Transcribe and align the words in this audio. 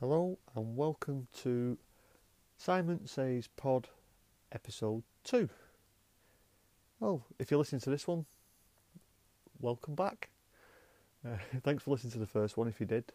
Hello 0.00 0.38
and 0.56 0.78
welcome 0.78 1.26
to 1.42 1.76
Simon 2.56 3.06
Says 3.06 3.50
Pod 3.54 3.88
episode 4.50 5.02
2. 5.24 5.46
Well, 7.00 7.26
if 7.38 7.50
you're 7.50 7.58
listening 7.58 7.82
to 7.82 7.90
this 7.90 8.08
one, 8.08 8.24
welcome 9.60 9.94
back. 9.94 10.30
Uh, 11.22 11.36
thanks 11.64 11.82
for 11.82 11.90
listening 11.90 12.14
to 12.14 12.18
the 12.18 12.26
first 12.26 12.56
one 12.56 12.66
if 12.66 12.80
you 12.80 12.86
did. 12.86 13.12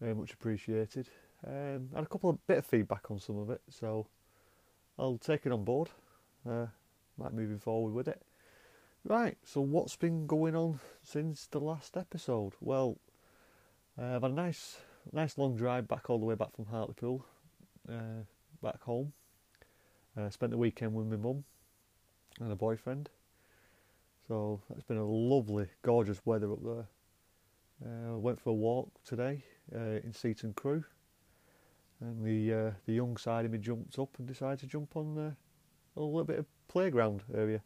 Very 0.00 0.12
much 0.12 0.32
appreciated. 0.32 1.08
Um, 1.46 1.90
had 1.94 2.02
a 2.02 2.08
couple 2.08 2.30
of 2.30 2.44
bit 2.48 2.58
of 2.58 2.66
feedback 2.66 3.08
on 3.12 3.20
some 3.20 3.38
of 3.38 3.50
it, 3.50 3.60
so 3.70 4.08
I'll 4.98 5.18
take 5.18 5.46
it 5.46 5.52
on 5.52 5.62
board. 5.62 5.90
Uh, 6.44 6.66
might 7.16 7.32
moving 7.32 7.60
forward 7.60 7.94
with 7.94 8.08
it. 8.08 8.20
Right, 9.04 9.38
so 9.44 9.60
what's 9.60 9.94
been 9.94 10.26
going 10.26 10.56
on 10.56 10.80
since 11.04 11.46
the 11.46 11.60
last 11.60 11.96
episode? 11.96 12.54
Well, 12.60 12.98
uh, 13.96 14.16
I've 14.16 14.22
had 14.22 14.32
a 14.32 14.34
nice, 14.34 14.78
nice 15.12 15.38
long 15.38 15.56
drive 15.56 15.88
back 15.88 16.10
all 16.10 16.18
the 16.18 16.24
way 16.24 16.34
back 16.34 16.54
from 16.54 16.66
Hartlepool, 16.66 17.24
uh, 17.88 18.24
back 18.62 18.82
home. 18.82 19.12
Uh, 20.16 20.30
spent 20.30 20.50
the 20.50 20.58
weekend 20.58 20.94
with 20.94 21.06
my 21.06 21.16
mum 21.16 21.44
and 22.40 22.50
a 22.50 22.56
boyfriend. 22.56 23.10
So 24.26 24.60
it's 24.70 24.82
been 24.82 24.96
a 24.96 25.04
lovely, 25.04 25.66
gorgeous 25.82 26.20
weather 26.24 26.52
up 26.52 26.62
there. 26.64 26.88
Uh, 27.84 28.16
went 28.16 28.40
for 28.40 28.50
a 28.50 28.54
walk 28.54 28.90
today 29.04 29.44
uh, 29.74 30.00
in 30.02 30.12
Seaton 30.12 30.54
Carew, 30.54 30.82
and 32.00 32.24
the 32.24 32.54
uh, 32.54 32.70
the 32.86 32.94
young 32.94 33.18
side 33.18 33.44
of 33.44 33.50
me 33.50 33.58
jumped 33.58 33.98
up 33.98 34.08
and 34.18 34.26
decided 34.26 34.60
to 34.60 34.66
jump 34.66 34.96
on 34.96 35.36
a 35.96 36.00
little 36.00 36.24
bit 36.24 36.38
of 36.38 36.46
playground 36.68 37.22
area, 37.34 37.62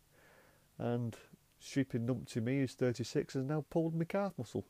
and 0.79 1.17
stupid 1.61 2.05
numpty 2.05 2.43
me 2.43 2.59
who's 2.59 2.75
36 2.75 3.35
has 3.35 3.45
now 3.45 3.65
pulled 3.71 3.95
my 3.95 4.05
calf 4.05 4.33
muscle, 4.37 4.67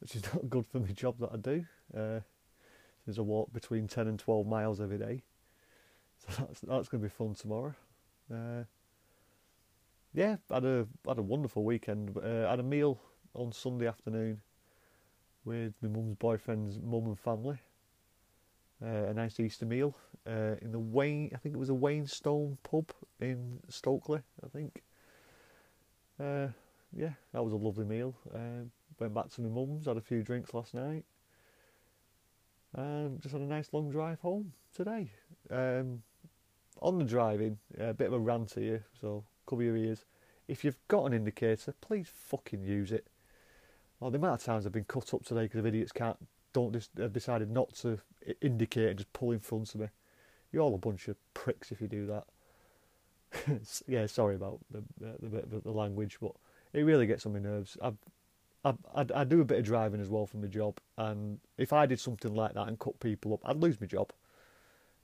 which 0.00 0.14
is 0.16 0.22
not 0.34 0.48
good 0.48 0.66
for 0.66 0.80
my 0.80 0.92
job 0.92 1.18
that 1.20 1.30
I 1.32 1.36
do. 1.36 1.64
Uh, 1.96 2.20
there's 3.04 3.18
a 3.18 3.22
walk 3.22 3.52
between 3.52 3.86
10 3.86 4.08
and 4.08 4.18
12 4.18 4.46
miles 4.46 4.80
every 4.80 4.98
day, 4.98 5.22
so 6.18 6.44
that's 6.46 6.60
that's 6.60 6.88
going 6.88 7.02
to 7.02 7.08
be 7.08 7.14
fun 7.14 7.34
tomorrow. 7.34 7.74
Uh, 8.32 8.64
yeah, 10.14 10.36
had 10.50 10.64
a 10.64 10.86
had 11.06 11.18
a 11.18 11.22
wonderful 11.22 11.64
weekend. 11.64 12.16
Uh, 12.16 12.48
had 12.48 12.60
a 12.60 12.64
meal 12.64 13.00
on 13.34 13.52
Sunday 13.52 13.86
afternoon 13.86 14.40
with 15.44 15.74
my 15.80 15.88
mum's 15.88 16.16
boyfriend's 16.16 16.78
mum 16.80 17.06
and 17.06 17.18
family. 17.18 17.58
Uh, 18.84 19.06
a 19.08 19.14
nice 19.14 19.40
Easter 19.40 19.64
meal 19.64 19.94
uh, 20.26 20.56
in 20.60 20.72
the 20.72 20.78
Wayne. 20.78 21.30
I 21.34 21.38
think 21.38 21.54
it 21.54 21.58
was 21.58 21.70
a 21.70 21.74
Wayne 21.74 22.06
Stone 22.06 22.58
pub 22.62 22.90
in 23.20 23.60
Stokesley. 23.70 24.22
I 24.44 24.48
think. 24.48 24.82
Uh, 26.18 26.48
yeah, 26.94 27.12
that 27.32 27.44
was 27.44 27.52
a 27.52 27.56
lovely 27.56 27.84
meal. 27.84 28.14
Uh, 28.34 28.64
went 28.98 29.14
back 29.14 29.30
to 29.30 29.40
my 29.40 29.48
mum's, 29.48 29.86
had 29.86 29.96
a 29.96 30.00
few 30.00 30.22
drinks 30.22 30.54
last 30.54 30.74
night, 30.74 31.04
and 32.74 33.20
just 33.20 33.32
had 33.32 33.42
a 33.42 33.46
nice 33.46 33.68
long 33.72 33.90
drive 33.90 34.20
home 34.20 34.52
today. 34.74 35.10
Um, 35.50 36.02
on 36.82 36.98
the 36.98 37.04
driving, 37.04 37.58
a 37.78 37.94
bit 37.94 38.08
of 38.08 38.12
a 38.12 38.18
rant 38.18 38.52
here, 38.54 38.84
so 39.00 39.24
cover 39.46 39.62
your 39.62 39.76
ears. 39.76 40.04
If 40.48 40.64
you've 40.64 40.78
got 40.88 41.06
an 41.06 41.12
indicator, 41.12 41.74
please 41.80 42.08
fucking 42.12 42.62
use 42.62 42.92
it. 42.92 43.06
Well, 43.98 44.10
the 44.10 44.18
amount 44.18 44.40
of 44.40 44.44
times 44.44 44.66
I've 44.66 44.72
been 44.72 44.84
cut 44.84 45.14
up 45.14 45.24
today 45.24 45.42
because 45.42 45.60
of 45.60 45.66
idiots 45.66 45.92
can't 45.92 46.18
don't 46.52 46.72
just 46.72 46.90
have 46.98 47.12
decided 47.12 47.50
not 47.50 47.74
to 47.74 47.98
indicate 48.40 48.88
and 48.88 48.98
just 48.98 49.12
pull 49.12 49.32
in 49.32 49.40
front 49.40 49.74
of 49.74 49.80
me. 49.80 49.88
You're 50.50 50.62
all 50.62 50.74
a 50.74 50.78
bunch 50.78 51.08
of 51.08 51.16
pricks 51.34 51.70
if 51.70 51.80
you 51.80 51.88
do 51.88 52.06
that. 52.06 52.24
yeah, 53.86 54.06
sorry 54.06 54.36
about 54.36 54.60
the 54.70 54.82
the, 54.98 55.42
the, 55.46 55.60
the 55.60 55.70
language, 55.70 56.18
but 56.20 56.32
it 56.72 56.82
really 56.82 57.06
gets 57.06 57.26
on 57.26 57.32
my 57.32 57.38
nerves. 57.38 57.76
I, 57.82 57.92
I, 58.66 59.00
I, 59.00 59.06
I 59.14 59.24
do 59.24 59.40
a 59.40 59.44
bit 59.44 59.58
of 59.58 59.64
driving 59.64 60.00
as 60.00 60.08
well 60.08 60.26
for 60.26 60.38
my 60.38 60.48
job, 60.48 60.78
and 60.98 61.38
if 61.56 61.72
I 61.72 61.86
did 61.86 62.00
something 62.00 62.34
like 62.34 62.54
that 62.54 62.66
and 62.66 62.78
cut 62.78 62.98
people 62.98 63.32
up, 63.34 63.40
I'd 63.44 63.62
lose 63.62 63.80
my 63.80 63.86
job. 63.86 64.12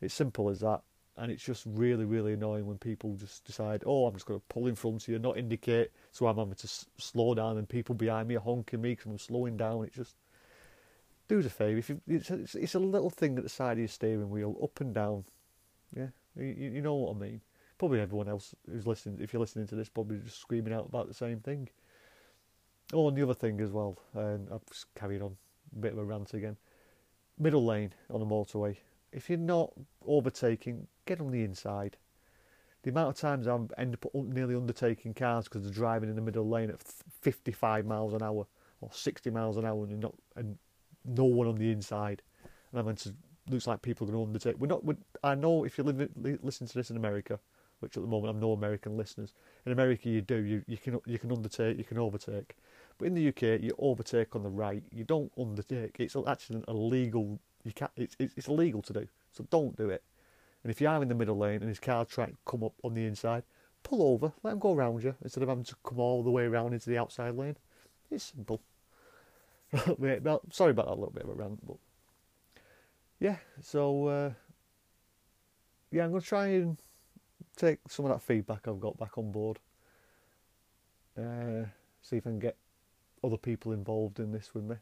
It's 0.00 0.14
simple 0.14 0.48
as 0.48 0.60
that, 0.60 0.80
and 1.16 1.30
it's 1.30 1.44
just 1.44 1.64
really, 1.66 2.04
really 2.04 2.32
annoying 2.32 2.66
when 2.66 2.78
people 2.78 3.14
just 3.14 3.44
decide, 3.44 3.84
oh, 3.86 4.06
I'm 4.06 4.14
just 4.14 4.26
going 4.26 4.40
to 4.40 4.46
pull 4.48 4.66
in 4.66 4.74
front 4.74 5.02
of 5.02 5.08
you, 5.08 5.14
and 5.14 5.22
not 5.22 5.38
indicate, 5.38 5.90
so 6.10 6.26
I'm 6.26 6.38
having 6.38 6.54
to 6.54 6.66
s- 6.66 6.86
slow 6.98 7.34
down, 7.34 7.56
and 7.58 7.68
people 7.68 7.94
behind 7.94 8.28
me 8.28 8.36
are 8.36 8.40
honking 8.40 8.82
me 8.82 8.92
because 8.92 9.06
I'm 9.06 9.18
slowing 9.18 9.56
down. 9.56 9.84
It 9.84 9.92
just 9.92 10.16
do 11.28 11.38
us 11.38 11.46
a 11.46 11.50
favour. 11.50 11.78
If 11.78 11.88
you, 11.88 12.00
it's, 12.08 12.30
a, 12.30 12.40
it's 12.58 12.74
a 12.74 12.80
little 12.80 13.10
thing 13.10 13.38
at 13.38 13.44
the 13.44 13.48
side 13.48 13.74
of 13.74 13.78
your 13.78 13.88
steering 13.88 14.30
wheel, 14.30 14.56
up 14.60 14.80
and 14.80 14.92
down. 14.92 15.24
Yeah, 15.96 16.08
you, 16.36 16.46
you 16.46 16.82
know 16.82 16.94
what 16.94 17.16
I 17.16 17.18
mean. 17.18 17.40
Probably 17.78 18.00
everyone 18.00 18.28
else 18.28 18.54
who's 18.68 18.86
listening, 18.86 19.18
if 19.20 19.32
you're 19.32 19.40
listening 19.40 19.68
to 19.68 19.76
this, 19.76 19.88
probably 19.88 20.18
just 20.18 20.40
screaming 20.40 20.72
out 20.72 20.86
about 20.86 21.06
the 21.06 21.14
same 21.14 21.38
thing. 21.38 21.68
Oh, 22.92 23.08
and 23.08 23.16
the 23.16 23.22
other 23.22 23.34
thing 23.34 23.60
as 23.60 23.70
well, 23.70 23.98
and 24.14 24.48
I've 24.52 24.62
carried 24.94 25.22
on 25.22 25.36
a 25.74 25.78
bit 25.78 25.92
of 25.92 25.98
a 25.98 26.04
rant 26.04 26.34
again. 26.34 26.56
Middle 27.38 27.64
lane 27.64 27.94
on 28.10 28.20
a 28.20 28.26
motorway. 28.26 28.76
If 29.12 29.28
you're 29.30 29.38
not 29.38 29.72
overtaking, 30.06 30.86
get 31.06 31.20
on 31.20 31.30
the 31.30 31.44
inside. 31.44 31.96
The 32.82 32.90
amount 32.90 33.10
of 33.10 33.16
times 33.16 33.46
I 33.46 33.58
end 33.78 33.94
up 33.94 34.14
nearly 34.14 34.54
undertaking 34.54 35.14
cars 35.14 35.44
because 35.44 35.62
they're 35.62 35.72
driving 35.72 36.10
in 36.10 36.16
the 36.16 36.22
middle 36.22 36.48
lane 36.48 36.70
at 36.70 36.82
55 36.82 37.86
miles 37.86 38.12
an 38.12 38.22
hour 38.22 38.46
or 38.80 38.90
60 38.92 39.30
miles 39.30 39.56
an 39.56 39.64
hour 39.64 39.84
and 39.84 40.00
not 40.00 40.14
and 40.36 40.58
no 41.04 41.24
one 41.24 41.48
on 41.48 41.56
the 41.56 41.70
inside, 41.70 42.22
and 42.72 42.80
I'm 42.80 42.94
to 42.96 43.14
looks 43.50 43.66
like 43.66 43.82
people 43.82 44.08
are 44.08 44.12
going 44.12 44.24
to 44.24 44.28
undertake. 44.28 44.60
We're 44.60 44.68
not. 44.68 44.84
We're, 44.84 44.96
I 45.22 45.34
know 45.34 45.64
if 45.64 45.78
you 45.78 45.84
live 45.84 46.08
listen 46.42 46.66
to 46.66 46.74
this 46.74 46.90
in 46.90 46.96
America, 46.96 47.38
which 47.80 47.96
at 47.96 48.02
the 48.02 48.08
moment 48.08 48.30
I'm 48.30 48.40
no 48.40 48.52
American 48.52 48.96
listeners. 48.96 49.34
In 49.66 49.72
America, 49.72 50.08
you 50.08 50.20
do. 50.20 50.36
You 50.36 50.62
you 50.66 50.76
can 50.76 51.00
you 51.06 51.18
can 51.18 51.32
undertake. 51.32 51.78
You 51.78 51.84
can 51.84 51.98
overtake. 51.98 52.56
But 53.02 53.08
in 53.08 53.14
the 53.14 53.28
UK, 53.30 53.60
you 53.60 53.74
overtake 53.80 54.36
on 54.36 54.44
the 54.44 54.48
right. 54.48 54.80
You 54.92 55.02
don't 55.02 55.32
undertake. 55.36 55.96
It's 55.98 56.14
actually 56.24 56.62
illegal. 56.68 57.40
You 57.64 57.72
can't. 57.72 57.90
It's 57.96 58.14
it's, 58.16 58.32
it's 58.36 58.46
illegal 58.46 58.80
to 58.80 58.92
do. 58.92 59.08
So 59.32 59.44
don't 59.50 59.76
do 59.76 59.90
it. 59.90 60.04
And 60.62 60.70
if 60.70 60.80
you 60.80 60.86
are 60.86 61.02
in 61.02 61.08
the 61.08 61.14
middle 61.16 61.36
lane 61.36 61.62
and 61.62 61.68
his 61.68 61.80
car 61.80 62.04
trying 62.04 62.28
to 62.28 62.36
come 62.46 62.62
up 62.62 62.74
on 62.84 62.94
the 62.94 63.04
inside, 63.04 63.42
pull 63.82 64.04
over. 64.04 64.32
Let 64.44 64.52
him 64.52 64.60
go 64.60 64.72
around 64.72 65.02
you 65.02 65.16
instead 65.20 65.42
of 65.42 65.48
having 65.48 65.64
to 65.64 65.74
come 65.84 65.98
all 65.98 66.22
the 66.22 66.30
way 66.30 66.44
around 66.44 66.74
into 66.74 66.88
the 66.90 66.96
outside 66.96 67.34
lane. 67.34 67.56
It's 68.08 68.22
simple. 68.22 68.62
well, 69.98 70.42
sorry 70.52 70.70
about 70.70 70.86
that 70.86 70.94
little 70.94 71.10
bit 71.10 71.24
of 71.24 71.30
a 71.30 71.34
rant, 71.34 71.66
but 71.66 71.78
yeah. 73.18 73.38
So 73.60 74.06
uh, 74.06 74.30
yeah, 75.90 76.04
I'm 76.04 76.14
to 76.14 76.20
try 76.24 76.46
and 76.50 76.78
take 77.56 77.80
some 77.88 78.04
of 78.04 78.12
that 78.12 78.22
feedback 78.22 78.68
I've 78.68 78.78
got 78.78 78.96
back 78.96 79.18
on 79.18 79.32
board. 79.32 79.58
Uh, 81.18 81.64
see 82.00 82.18
if 82.18 82.28
I 82.28 82.30
can 82.30 82.38
get 82.38 82.56
other 83.24 83.36
people 83.36 83.72
involved 83.72 84.18
in 84.18 84.32
this 84.32 84.54
with 84.54 84.64
me. 84.64 84.76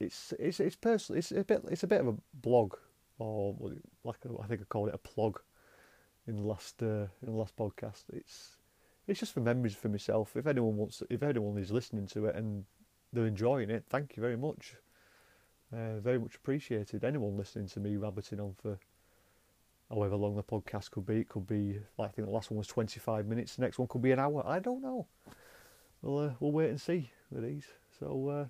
It's 0.00 0.34
it's 0.38 0.60
it's 0.60 0.76
personal. 0.76 1.18
It's 1.18 1.32
a 1.32 1.44
bit 1.44 1.62
it's 1.70 1.82
a 1.82 1.86
bit 1.86 2.00
of 2.00 2.08
a 2.08 2.16
blog, 2.34 2.74
or 3.18 3.56
like 4.02 4.18
a, 4.24 4.42
I 4.42 4.46
think 4.46 4.60
I 4.60 4.64
called 4.64 4.88
it 4.88 4.94
a 4.94 4.98
plug 4.98 5.40
in 6.26 6.36
the 6.36 6.42
last 6.42 6.82
uh, 6.82 7.06
in 7.22 7.26
the 7.26 7.32
last 7.32 7.56
podcast. 7.56 8.04
It's 8.12 8.56
it's 9.06 9.20
just 9.20 9.32
for 9.32 9.40
memories 9.40 9.74
for 9.74 9.88
myself. 9.88 10.36
If 10.36 10.46
anyone 10.46 10.76
wants, 10.76 11.02
if 11.10 11.22
anyone 11.22 11.58
is 11.58 11.70
listening 11.70 12.06
to 12.08 12.26
it 12.26 12.36
and 12.36 12.64
they're 13.12 13.26
enjoying 13.26 13.70
it, 13.70 13.84
thank 13.88 14.16
you 14.16 14.20
very 14.20 14.36
much. 14.36 14.76
Uh, 15.72 15.98
very 16.00 16.18
much 16.18 16.36
appreciated. 16.36 17.04
Anyone 17.04 17.36
listening 17.36 17.68
to 17.68 17.80
me 17.80 17.96
rabbiting 17.96 18.40
on 18.40 18.54
for 18.60 18.78
however 19.90 20.16
long 20.16 20.36
the 20.36 20.42
podcast 20.42 20.90
could 20.90 21.06
be, 21.06 21.20
it 21.20 21.28
could 21.28 21.46
be. 21.46 21.78
I 21.98 22.08
think 22.08 22.26
the 22.26 22.32
last 22.32 22.50
one 22.50 22.58
was 22.58 22.66
25 22.66 23.26
minutes. 23.26 23.56
The 23.56 23.62
next 23.62 23.78
one 23.78 23.88
could 23.88 24.02
be 24.02 24.12
an 24.12 24.18
hour. 24.18 24.42
I 24.46 24.58
don't 24.58 24.82
know. 24.82 25.06
We'll 26.04 26.18
uh, 26.18 26.30
we'll 26.38 26.52
wait 26.52 26.68
and 26.68 26.78
see 26.78 27.10
with 27.30 27.44
these. 27.44 27.66
So 27.98 28.28
uh, 28.28 28.46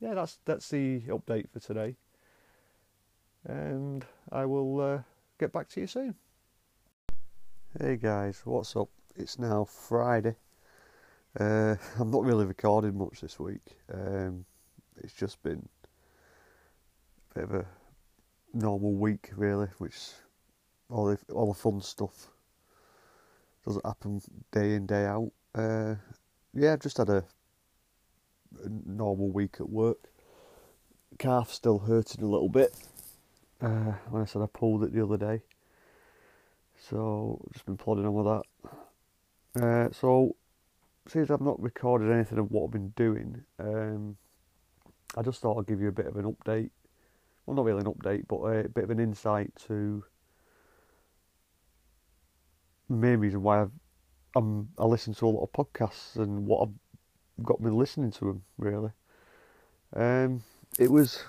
yeah, 0.00 0.14
that's 0.14 0.40
that's 0.44 0.68
the 0.70 1.00
update 1.02 1.48
for 1.48 1.60
today, 1.60 1.94
and 3.44 4.04
I 4.32 4.44
will 4.44 4.80
uh, 4.80 4.98
get 5.38 5.52
back 5.52 5.68
to 5.68 5.80
you 5.80 5.86
soon. 5.86 6.16
Hey 7.80 7.96
guys, 7.96 8.42
what's 8.44 8.74
up? 8.74 8.88
It's 9.14 9.38
now 9.38 9.64
Friday. 9.66 10.34
Uh, 11.38 11.76
I'm 12.00 12.10
not 12.10 12.24
really 12.24 12.44
recording 12.44 12.98
much 12.98 13.20
this 13.20 13.38
week. 13.38 13.78
Um, 13.94 14.44
it's 15.00 15.12
just 15.12 15.40
been 15.44 15.68
a 17.30 17.34
bit 17.34 17.44
of 17.44 17.54
a 17.54 17.66
normal 18.52 18.94
week, 18.94 19.30
really, 19.36 19.68
which 19.78 19.96
all 20.90 21.06
the 21.06 21.18
all 21.32 21.52
the 21.52 21.58
fun 21.58 21.80
stuff 21.82 22.26
doesn't 23.64 23.86
happen 23.86 24.20
day 24.50 24.74
in 24.74 24.86
day 24.86 25.04
out. 25.06 25.30
Uh, 25.54 25.94
yeah, 26.54 26.72
I've 26.72 26.80
just 26.80 26.98
had 26.98 27.08
a, 27.08 27.24
a, 28.64 28.68
normal 28.86 29.30
week 29.30 29.56
at 29.60 29.68
work. 29.68 29.98
Calf 31.18 31.52
still 31.52 31.78
hurting 31.78 32.22
a 32.22 32.28
little 32.28 32.48
bit. 32.48 32.74
Uh, 33.60 33.92
when 34.08 34.22
I 34.22 34.24
said 34.24 34.42
I 34.42 34.46
pulled 34.46 34.84
it 34.84 34.94
the 34.94 35.04
other 35.04 35.18
day, 35.18 35.42
so 36.88 37.46
just 37.52 37.66
been 37.66 37.76
plodding 37.76 38.06
on 38.06 38.14
with 38.14 38.42
that. 39.54 39.62
Uh, 39.62 39.88
so 39.92 40.34
since 41.06 41.30
I've 41.30 41.42
not 41.42 41.60
recorded 41.60 42.10
anything 42.10 42.38
of 42.38 42.50
what 42.50 42.64
I've 42.64 42.70
been 42.70 42.94
doing, 42.96 43.42
um, 43.58 44.16
I 45.16 45.22
just 45.22 45.40
thought 45.40 45.58
I'd 45.58 45.66
give 45.66 45.80
you 45.80 45.88
a 45.88 45.92
bit 45.92 46.06
of 46.06 46.16
an 46.16 46.24
update. 46.24 46.70
Well, 47.44 47.56
not 47.56 47.64
really 47.64 47.80
an 47.80 47.92
update, 47.92 48.26
but 48.28 48.36
a 48.44 48.68
bit 48.68 48.84
of 48.84 48.90
an 48.90 49.00
insight 49.00 49.52
to 49.66 50.04
main 52.88 53.18
reason 53.18 53.42
why 53.42 53.62
I've, 53.62 53.72
I'm, 54.34 54.68
I 54.78 54.84
listen 54.84 55.14
to 55.14 55.26
a 55.26 55.28
lot 55.28 55.42
of 55.42 55.52
podcasts 55.52 56.16
and 56.16 56.46
what 56.46 56.68
I've 56.68 57.44
got 57.44 57.60
me 57.60 57.70
listening 57.70 58.12
to 58.12 58.24
them, 58.26 58.42
really. 58.58 58.90
Um, 59.94 60.42
it 60.78 60.90
was 60.90 61.24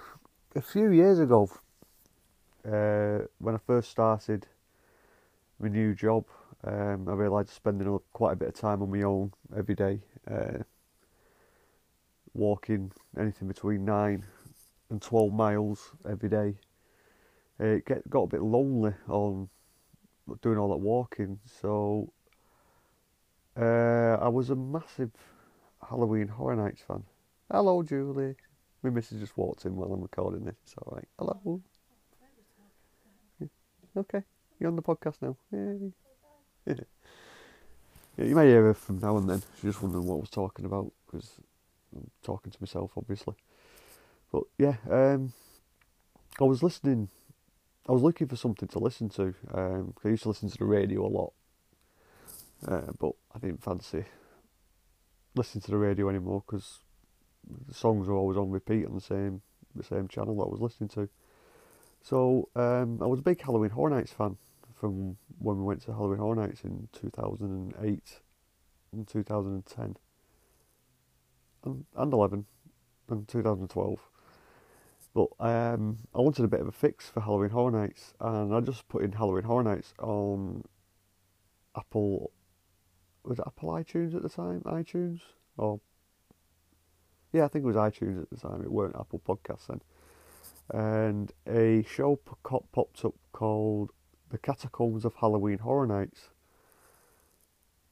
a 0.56 0.62
few 0.62 0.92
years 0.92 1.19
ago, 1.19 1.50
uh, 2.65 3.25
when 3.39 3.56
I 3.56 3.59
first 3.65 3.89
started 3.89 4.45
my 5.59 5.68
new 5.68 5.95
job, 5.95 6.25
um, 6.63 7.07
I 7.07 7.13
realised 7.13 7.50
spending 7.50 8.00
quite 8.13 8.33
a 8.33 8.36
bit 8.36 8.50
of 8.50 8.53
time 8.53 8.83
on 8.83 8.92
my 8.92 9.01
own 9.01 9.33
every 9.57 9.74
day, 9.74 10.00
uh, 10.30 10.59
walking 12.33 12.92
anything 13.18 13.47
between 13.47 13.83
nine 13.83 14.24
and 14.92 15.01
twelve 15.01 15.33
miles 15.33 15.92
every 16.07 16.30
day. 16.30 16.56
It 17.59 17.86
get, 17.86 18.07
got 18.09 18.24
a 18.24 18.27
bit 18.27 18.42
lonely 18.44 18.94
on 19.07 19.50
doing 20.42 20.57
all 20.59 20.69
that 20.69 20.77
walking, 20.77 21.39
so 21.62 22.12
uh, 23.57 24.18
I 24.21 24.27
was 24.27 24.50
a 24.50 24.56
massive 24.56 25.12
Halloween 25.88 26.27
Horror 26.27 26.56
Nights 26.56 26.81
fan. 26.81 27.03
Hello, 27.51 27.83
Julie. 27.83 28.36
My 28.83 28.89
missus 28.89 29.19
just 29.19 29.38
walked 29.38 29.65
in 29.65 29.75
while 29.75 29.92
I'm 29.92 30.01
recording 30.01 30.45
this. 30.45 30.56
It's 30.63 30.75
all 30.77 30.94
right. 30.95 31.07
Hello. 31.19 31.62
Yeah. 33.39 33.48
Okay, 33.98 34.24
you're 34.59 34.69
on 34.69 34.75
the 34.75 34.81
podcast 34.81 35.15
now. 35.21 35.36
Yeah, 38.18 38.25
you 38.25 38.36
may 38.36 38.48
hear 38.48 38.63
her 38.65 38.74
from 38.74 39.00
now 39.00 39.18
and 39.18 39.30
then. 39.30 39.42
She's 39.56 39.71
just 39.71 39.81
wondering 39.81 40.06
what 40.06 40.15
I 40.15 40.19
was 40.19 40.30
talking 40.30 40.65
about 40.65 40.92
because 41.06 41.39
I'm 41.95 42.12
talking 42.24 42.51
to 42.51 42.57
myself, 42.59 42.92
obviously. 42.97 43.36
But 44.31 44.44
yeah, 44.57 44.75
um, 44.89 45.33
I 46.39 46.44
was 46.44 46.62
listening. 46.62 47.09
I 47.88 47.94
was 47.94 48.01
looking 48.01 48.27
for 48.27 48.36
something 48.36 48.68
to 48.69 48.80
listen 48.80 49.09
to. 49.09 49.33
Um, 49.54 49.94
I 50.04 50.09
used 50.09 50.24
to 50.24 50.30
listen 50.30 50.50
to 50.50 50.57
the 50.57 50.65
radio 50.65 51.06
a 51.06 51.07
lot, 51.07 51.33
uh, 52.68 52.92
but 53.00 53.12
I 53.36 53.40
didn't 53.40 53.63
fancy 53.63 54.06
listening 55.36 55.62
to 55.62 55.72
the 55.72 55.78
radio 55.78 56.10
anymore 56.10 56.44
because 56.46 56.80
the 57.68 57.74
songs 57.74 58.08
were 58.08 58.16
always 58.16 58.38
on 58.38 58.50
repeat 58.52 58.86
on 58.86 58.94
the 58.94 59.02
same 59.02 59.42
the 59.75 59.84
same 59.84 60.08
channel 60.08 60.36
that 60.36 60.44
I 60.44 60.50
was 60.50 60.60
listening 60.60 60.90
to. 60.90 61.10
So 62.02 62.50
um, 62.56 63.00
I 63.02 63.06
was 63.06 63.19
a 63.19 63.24
big 63.24 63.42
Halloween 63.42 63.69
Horror 63.69 63.92
Nights 63.92 64.12
fan 64.12 64.38
from 64.74 65.18
when 65.40 65.58
we 65.58 65.63
went 65.63 65.81
to 65.84 65.94
Halloween 65.94 66.18
Horror 66.18 66.36
Nights 66.36 66.63
in 66.63 66.90
2008 66.94 68.19
and 68.92 69.07
2010 69.07 69.96
and, 71.64 71.86
and 71.96 72.14
11 72.14 72.46
and 73.10 73.28
2012. 73.28 74.00
But 75.14 75.28
um, 75.40 75.98
I 76.16 76.19
wanted 76.19 76.46
a 76.46 76.48
bit 76.48 76.62
of 76.62 76.68
a 76.68 76.72
fix 76.72 77.10
for 77.10 77.22
Halloween 77.22 77.50
Horror 77.50 77.72
Nights, 77.72 78.14
and 78.19 78.56
I 78.56 78.62
just 78.62 78.88
put 78.88 79.04
in 79.04 79.12
Halloween 79.12 79.44
Horror 79.44 79.64
Nights 79.64 79.94
on 80.00 80.64
Apple. 81.75 82.31
Was 83.23 83.39
it 83.39 83.45
Apple 83.45 83.69
iTunes 83.69 84.15
at 84.15 84.23
the 84.23 84.29
time? 84.29 84.62
iTunes 84.65 85.21
or 85.57 85.79
yeah, 87.33 87.45
I 87.45 87.47
think 87.47 87.63
it 87.63 87.68
was 87.68 87.75
iTunes 87.75 88.21
at 88.21 88.29
the 88.29 88.38
time. 88.38 88.62
It 88.62 88.71
weren't 88.71 88.95
Apple 89.00 89.21
Podcasts 89.25 89.68
then. 89.68 89.81
And 90.73 91.31
a 91.47 91.83
show 91.83 92.18
popped 92.18 93.06
up 93.06 93.13
called 93.31 93.91
The 94.29 94.38
Catacombs 94.38 95.06
of 95.06 95.15
Halloween 95.15 95.59
Horror 95.59 95.88
Nights, 95.88 96.29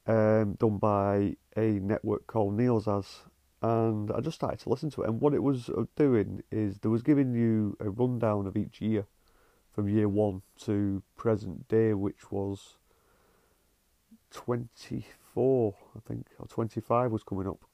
um, 0.06 0.54
done 0.54 0.78
by 0.78 1.36
a 1.56 1.78
network 1.80 2.26
called 2.26 2.56
Neozaz. 2.56 3.20
And 3.62 4.10
I 4.10 4.20
just 4.20 4.36
started 4.36 4.60
to 4.60 4.68
listen 4.68 4.90
to 4.90 5.02
it. 5.02 5.08
And 5.08 5.20
what 5.20 5.34
it 5.34 5.42
was 5.42 5.68
uh, 5.68 5.84
doing 5.96 6.42
is 6.50 6.78
there 6.78 6.90
was 6.90 7.02
giving 7.02 7.34
you 7.34 7.76
a 7.80 7.90
rundown 7.90 8.46
of 8.46 8.56
each 8.56 8.80
year 8.80 9.06
from 9.72 9.88
year 9.88 10.08
one 10.08 10.42
to 10.64 11.02
present 11.16 11.68
day, 11.68 11.94
which 11.94 12.30
was 12.30 12.78
24, 15.34 15.74
I 15.96 16.00
think, 16.08 16.26
or 16.38 16.46
25 16.46 17.12
was 17.12 17.22
coming 17.22 17.48
up. 17.48 17.64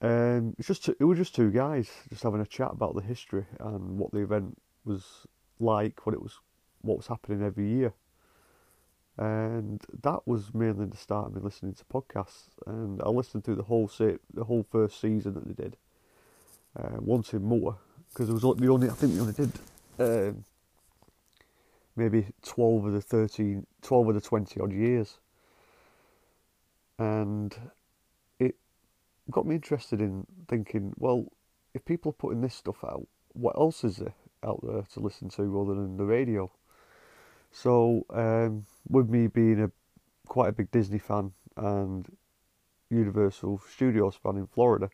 Um, 0.00 0.54
it's 0.58 0.68
just 0.68 0.84
two, 0.84 0.96
it 0.98 1.04
was 1.04 1.18
just 1.18 1.34
two 1.34 1.50
guys 1.50 1.88
just 2.10 2.22
having 2.22 2.40
a 2.40 2.46
chat 2.46 2.70
about 2.72 2.94
the 2.94 3.00
history 3.00 3.46
and 3.60 3.98
what 3.98 4.12
the 4.12 4.18
event 4.18 4.58
was 4.84 5.26
like, 5.58 6.04
what 6.04 6.14
it 6.14 6.22
was, 6.22 6.38
what 6.82 6.98
was 6.98 7.06
happening 7.06 7.42
every 7.42 7.68
year, 7.68 7.94
and 9.16 9.82
that 10.02 10.26
was 10.26 10.52
mainly 10.52 10.86
the 10.86 10.96
start 10.96 11.28
of 11.28 11.34
me 11.34 11.40
listening 11.42 11.74
to 11.74 11.84
podcasts. 11.84 12.48
And 12.66 13.00
I 13.00 13.08
listened 13.08 13.44
through 13.44 13.56
the 13.56 13.62
whole 13.62 13.88
se- 13.88 14.18
the 14.34 14.44
whole 14.44 14.66
first 14.70 15.00
season 15.00 15.34
that 15.34 15.46
they 15.46 15.62
did, 15.62 15.76
uh, 16.76 16.98
wanting 16.98 17.42
more 17.42 17.78
because 18.12 18.28
it 18.28 18.32
was 18.32 18.44
like 18.44 18.58
the 18.58 18.68
only 18.68 18.90
I 18.90 18.92
think 18.92 19.14
they 19.14 19.20
only 19.20 19.32
did 19.32 19.52
um, 19.98 20.44
maybe 21.96 22.26
twelve 22.42 22.84
of 22.84 22.92
the 22.92 23.00
13, 23.00 23.66
12 23.80 24.08
of 24.08 24.14
the 24.14 24.20
twenty 24.20 24.60
odd 24.60 24.72
years, 24.72 25.18
and 26.98 27.54
it 28.38 28.56
got 29.30 29.46
me 29.46 29.56
interested 29.56 30.00
in 30.00 30.26
thinking, 30.48 30.92
well, 30.96 31.26
if 31.74 31.84
people 31.84 32.10
are 32.10 32.14
putting 32.14 32.40
this 32.40 32.54
stuff 32.54 32.84
out, 32.84 33.06
what 33.32 33.56
else 33.56 33.84
is 33.84 33.96
there 33.96 34.14
out 34.44 34.60
there 34.62 34.82
to 34.92 35.00
listen 35.00 35.28
to 35.30 35.60
other 35.60 35.74
than 35.74 35.96
the 35.96 36.04
radio? 36.04 36.50
So, 37.50 38.04
um, 38.10 38.66
with 38.88 39.08
me 39.08 39.26
being 39.26 39.62
a 39.62 39.70
quite 40.26 40.48
a 40.48 40.52
big 40.52 40.70
Disney 40.70 40.98
fan 40.98 41.32
and 41.56 42.06
Universal 42.90 43.62
Studios 43.70 44.16
fan 44.16 44.36
in 44.36 44.46
Florida, 44.46 44.90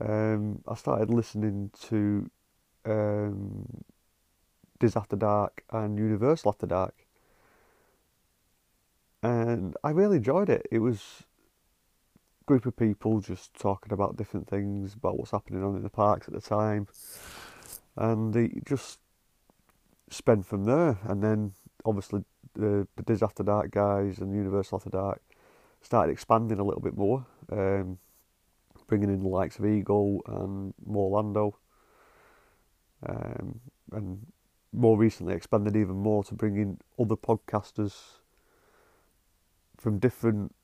um, 0.00 0.62
I 0.66 0.74
started 0.74 1.10
listening 1.10 1.70
to 1.88 2.30
um, 2.84 3.84
Diz 4.78 4.96
After 4.96 5.16
Dark 5.16 5.64
and 5.70 5.98
Universal 5.98 6.50
After 6.50 6.66
Dark, 6.66 6.94
and 9.22 9.76
I 9.84 9.90
really 9.90 10.16
enjoyed 10.16 10.48
it. 10.48 10.66
It 10.70 10.78
was 10.78 11.24
a 12.42 12.44
group 12.46 12.66
of 12.66 12.76
people 12.76 13.20
just 13.20 13.54
talking 13.54 13.92
about 13.92 14.16
different 14.16 14.48
things, 14.48 14.94
about 14.94 15.18
what's 15.18 15.30
happening 15.30 15.62
on 15.62 15.76
in 15.76 15.82
the 15.82 15.90
parks 15.90 16.28
at 16.28 16.34
the 16.34 16.40
time, 16.40 16.88
and 17.96 18.32
they 18.32 18.60
just 18.64 18.98
spent 20.08 20.46
from 20.46 20.64
there. 20.64 20.98
And 21.04 21.22
then 21.22 21.52
obviously 21.84 22.24
the 22.54 22.86
the 22.96 23.02
Diz 23.02 23.22
After 23.22 23.42
Dark 23.42 23.70
guys 23.70 24.18
and 24.18 24.34
Universal 24.34 24.76
After 24.76 24.90
Dark 24.90 25.22
started 25.82 26.12
expanding 26.12 26.58
a 26.58 26.64
little 26.64 26.82
bit 26.82 26.96
more, 26.96 27.26
um, 27.50 27.98
bringing 28.86 29.08
in 29.08 29.22
the 29.22 29.28
likes 29.28 29.58
of 29.58 29.66
Eagle 29.66 30.22
and 30.26 30.74
Morlando, 30.86 31.54
um, 33.06 33.60
and 33.92 34.26
more 34.72 34.96
recently 34.96 35.34
expanded 35.34 35.76
even 35.76 35.96
more 35.96 36.22
to 36.24 36.34
bring 36.34 36.56
in 36.56 36.78
other 36.98 37.16
podcasters 37.16 38.19
from 39.80 39.98
different 39.98 40.54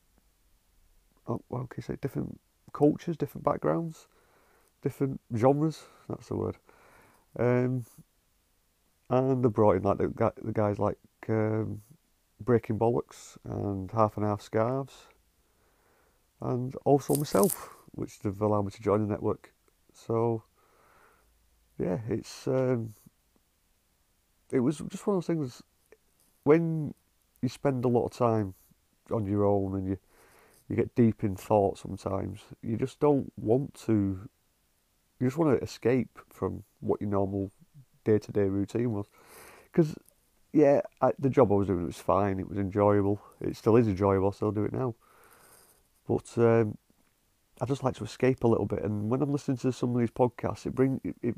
oh, 1.27 1.43
well, 1.49 1.67
can 1.67 1.83
you 1.83 1.83
say 1.83 1.99
different 2.01 2.39
cultures, 2.73 3.17
different 3.17 3.45
backgrounds, 3.45 4.07
different 4.83 5.21
genres. 5.35 5.85
That's 6.09 6.29
the 6.29 6.37
word. 6.37 6.57
Um, 7.39 7.85
and 9.09 9.45
they 9.45 9.49
brought 9.49 9.77
in 9.77 9.83
like 9.83 9.99
the, 9.99 10.33
the 10.43 10.53
guys 10.53 10.79
like 10.79 10.99
um, 11.29 11.83
Breaking 12.41 12.79
Bollocks 12.79 13.37
and 13.45 13.91
Half 13.91 14.17
and 14.17 14.27
Half 14.27 14.43
Scarves, 14.43 14.95
and 16.41 16.75
also 16.85 17.15
myself, 17.15 17.71
which 17.93 18.19
they've 18.21 18.41
allowed 18.41 18.67
me 18.67 18.71
to 18.73 18.83
join 18.83 19.07
the 19.07 19.13
network. 19.13 19.53
So, 19.93 20.43
yeah, 21.79 21.99
it's 22.09 22.47
um, 22.47 22.95
it 24.51 24.61
was 24.61 24.83
just 24.89 25.07
one 25.07 25.17
of 25.17 25.27
those 25.27 25.35
things 25.35 25.63
when 26.45 26.95
you 27.43 27.49
spend 27.49 27.85
a 27.85 27.89
lot 27.89 28.05
of 28.05 28.13
time 28.13 28.55
on 29.11 29.27
your 29.27 29.45
own 29.45 29.75
and 29.75 29.87
you 29.87 29.99
you 30.69 30.77
get 30.77 30.95
deep 30.95 31.23
in 31.23 31.37
thought 31.37 31.79
sometimes. 31.79 32.41
You 32.63 32.77
just 32.77 32.99
don't 32.99 33.33
want 33.37 33.75
to. 33.87 34.29
You 35.21 35.27
just 35.27 35.39
want 35.39 35.57
to 35.57 35.65
escape 35.65 36.19
from 36.29 36.65
what 36.81 37.01
your 37.01 37.11
normal 37.11 37.51
day 38.05 38.19
to 38.19 38.33
day 38.33 38.45
routine 38.45 38.93
was. 38.93 39.07
Because, 39.65 39.95
yeah, 40.53 40.81
I, 41.01 41.13
the 41.19 41.31
job 41.31 41.53
I 41.53 41.55
was 41.55 41.69
doing 41.69 41.87
was 41.87 41.97
fine. 41.97 42.39
It 42.39 42.49
was 42.49 42.59
enjoyable. 42.59 43.23
It 43.41 43.57
still 43.57 43.77
is 43.77 43.87
enjoyable. 43.87 44.29
I 44.29 44.33
still 44.33 44.53
do 44.53 44.65
it 44.65 44.73
now. 44.73 44.95
But 46.07 46.27
um, 46.37 46.77
I 47.61 47.65
just 47.65 47.83
like 47.83 47.95
to 47.97 48.05
escape 48.05 48.45
a 48.45 48.49
little 48.49 48.67
bit. 48.67 48.83
And 48.83 49.09
when 49.09 49.23
I'm 49.23 49.33
listening 49.33 49.57
to 49.59 49.73
some 49.73 49.95
of 49.95 50.01
these 50.01 50.11
podcasts, 50.11 50.67
it 50.67 50.75
bring 50.75 51.01
it 51.05 51.17
it, 51.23 51.35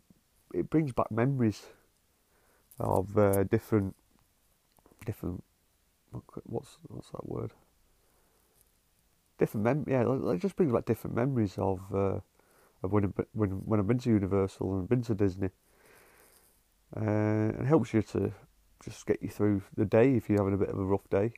it 0.54 0.70
brings 0.70 0.92
back 0.92 1.10
memories 1.10 1.66
of 2.80 3.16
uh, 3.16 3.44
different 3.44 3.94
different. 5.04 5.44
What's 6.44 6.78
what's 6.88 7.10
that 7.10 7.28
word? 7.28 7.52
different 9.38 9.64
mem 9.64 9.84
yeah, 9.88 10.04
it 10.32 10.40
just 10.40 10.56
brings 10.56 10.72
back 10.72 10.84
different 10.84 11.16
memories 11.16 11.54
of 11.58 11.80
uh, 11.94 12.18
of 12.82 12.92
when 12.92 13.12
when 13.32 13.50
when 13.50 13.80
I've 13.80 13.86
been 13.86 13.98
to 14.00 14.10
Universal 14.10 14.78
and 14.78 14.88
been 14.88 15.02
to 15.02 15.14
Disney. 15.14 15.50
Uh, 16.96 17.52
and 17.58 17.66
helps 17.66 17.92
you 17.92 18.00
to 18.00 18.32
just 18.82 19.04
get 19.04 19.22
you 19.22 19.28
through 19.28 19.60
the 19.76 19.84
day 19.84 20.16
if 20.16 20.28
you're 20.28 20.38
having 20.38 20.54
a 20.54 20.56
bit 20.56 20.70
of 20.70 20.78
a 20.78 20.84
rough 20.84 21.08
day. 21.10 21.32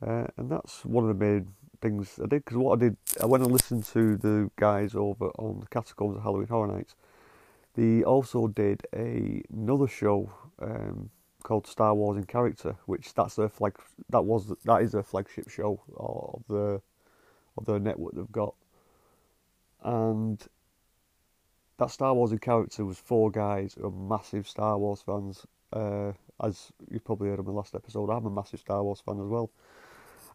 Uh, 0.00 0.26
and 0.38 0.50
that's 0.50 0.82
one 0.86 1.04
of 1.04 1.08
the 1.08 1.24
main 1.24 1.48
things 1.82 2.18
I 2.18 2.26
did 2.26 2.42
because 2.44 2.56
what 2.56 2.78
I 2.78 2.80
did, 2.80 2.96
I 3.22 3.26
went 3.26 3.42
and 3.42 3.52
listened 3.52 3.84
to 3.86 4.16
the 4.16 4.50
guys 4.56 4.94
over 4.94 5.26
on 5.38 5.60
the 5.60 5.66
Catacombs 5.66 6.16
of 6.16 6.22
Halloween 6.22 6.48
Horror 6.48 6.72
Nights. 6.72 6.94
They 7.74 8.02
also 8.02 8.48
did 8.48 8.86
a, 8.94 9.42
another 9.52 9.88
show 9.88 10.32
um, 10.62 11.10
called 11.48 11.66
Star 11.66 11.94
Wars 11.94 12.18
in 12.18 12.24
Character, 12.24 12.76
which 12.84 13.14
that's 13.14 13.36
their 13.36 13.48
flag. 13.48 13.74
That 14.10 14.22
was 14.22 14.52
that 14.66 14.82
is 14.82 14.92
their 14.92 15.02
flagship 15.02 15.48
show 15.48 15.80
of 15.96 16.42
the 16.46 16.82
of 17.56 17.64
the 17.64 17.80
network 17.80 18.14
they've 18.14 18.30
got, 18.30 18.54
and 19.82 20.46
that 21.78 21.90
Star 21.90 22.12
Wars 22.12 22.32
in 22.32 22.38
character 22.38 22.84
was 22.84 22.98
four 22.98 23.30
guys 23.30 23.74
who 23.74 23.86
are 23.86 23.90
massive 23.90 24.46
Star 24.46 24.76
Wars 24.78 25.00
fans. 25.00 25.46
Uh, 25.72 26.12
as 26.42 26.70
you 26.90 27.00
probably 27.00 27.30
heard 27.30 27.38
on 27.38 27.46
the 27.46 27.52
last 27.52 27.74
episode, 27.74 28.10
I'm 28.10 28.26
a 28.26 28.30
massive 28.30 28.60
Star 28.60 28.82
Wars 28.84 29.00
fan 29.00 29.18
as 29.18 29.26
well. 29.26 29.50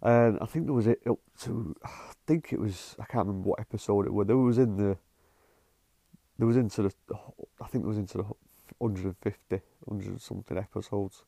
And 0.02 0.38
I 0.42 0.46
think 0.46 0.66
there 0.66 0.74
was 0.74 0.88
it 0.88 1.02
up 1.08 1.20
to, 1.42 1.76
I 1.86 1.90
think 2.28 2.52
it 2.52 2.60
was, 2.60 2.96
I 3.00 3.06
can't 3.06 3.26
remember 3.26 3.50
what 3.50 3.60
episode 3.60 4.06
it 4.06 4.14
was. 4.14 4.28
There 4.28 4.38
was 4.38 4.58
in 4.58 4.76
the, 4.76 4.98
there 6.38 6.48
was 6.48 6.58
into 6.58 6.84
the, 6.84 6.94
I 7.62 7.68
think 7.68 7.86
it 7.86 7.88
was 7.88 7.98
into 7.98 8.18
the 8.18 8.26
150, 8.84 9.62
100 9.86 10.22
something 10.22 10.58
episodes. 10.58 11.24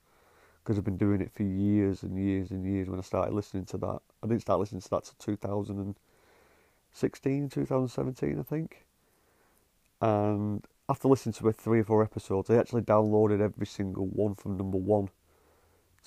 Because 0.62 0.78
I've 0.78 0.84
been 0.84 0.98
doing 0.98 1.22
it 1.22 1.32
for 1.32 1.44
years 1.44 2.04
and 2.04 2.18
years 2.18 2.52
and 2.52 2.66
years 2.66 2.90
when 2.90 3.00
I 3.00 3.04
started 3.04 3.34
listening 3.34 3.64
to 3.66 3.78
that. 3.78 4.00
I 4.24 4.28
didn't 4.28 4.42
start 4.42 4.60
listening 4.60 4.82
to 4.82 4.90
that 4.90 5.06
till 5.06 5.36
2016, 5.36 7.50
2017, 7.50 8.40
I 8.40 8.44
think. 8.44 8.86
And 10.02 10.66
after 10.90 11.08
listening 11.08 11.34
to 11.34 11.48
it 11.48 11.56
three 11.56 11.80
or 11.80 11.84
four 11.84 12.04
episodes, 12.04 12.50
I 12.50 12.58
actually 12.58 12.82
downloaded 12.82 13.42
every 13.42 13.68
single 13.68 14.08
one 14.08 14.36
from 14.36 14.58
number 14.58 14.78
one 14.78 15.10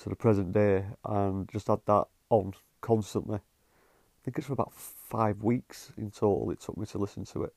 to 0.01 0.09
the 0.09 0.15
present 0.15 0.51
day 0.51 0.85
and 1.05 1.49
just 1.49 1.67
had 1.67 1.79
that 1.85 2.05
on 2.29 2.53
constantly. 2.81 3.37
I 3.37 4.23
think 4.23 4.37
it's 4.37 4.47
for 4.47 4.53
about 4.53 4.73
five 4.73 5.41
weeks 5.41 5.91
in 5.97 6.11
total 6.11 6.51
it 6.51 6.61
took 6.61 6.77
me 6.77 6.85
to 6.87 6.97
listen 6.97 7.25
to 7.25 7.43
it, 7.43 7.53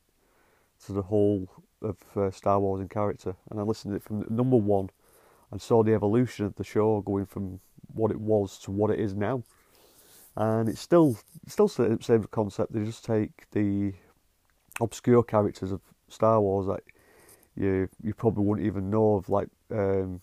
to 0.87 0.93
the 0.93 1.03
whole 1.03 1.49
of 1.83 1.97
uh, 2.17 2.31
Star 2.31 2.61
Wars 2.61 2.81
in 2.81 2.89
character. 2.89 3.35
And 3.51 3.61
I 3.61 3.63
listened 3.63 3.93
to 3.93 3.97
it 3.97 4.03
from 4.03 4.25
number 4.29 4.57
one 4.57 4.91
and 5.51 5.61
saw 5.61 5.83
the 5.83 5.95
evolution 5.95 6.47
of 6.47 6.55
the 6.57 6.65
show 6.65 7.01
going 7.01 7.27
from 7.27 7.61
what 7.95 8.11
it 8.11 8.21
was 8.21 8.59
to 8.61 8.71
what 8.71 8.91
it 8.91 8.99
is 8.99 9.15
now. 9.15 9.43
And 10.37 10.69
it's 10.69 10.81
still 10.81 11.19
still 11.47 11.69
the 11.69 11.99
same 12.01 12.25
concept. 12.25 12.73
They 12.73 12.85
just 12.85 13.05
take 13.05 13.51
the 13.51 13.93
obscure 14.81 15.23
characters 15.23 15.73
of 15.73 15.81
Star 16.09 16.41
Wars 16.41 16.67
that 16.67 16.83
you 17.55 17.89
you 18.03 18.15
probably 18.15 18.45
wouldn't 18.45 18.67
even 18.67 18.89
know 18.89 19.17
of, 19.17 19.29
like 19.29 19.49
um, 19.71 20.23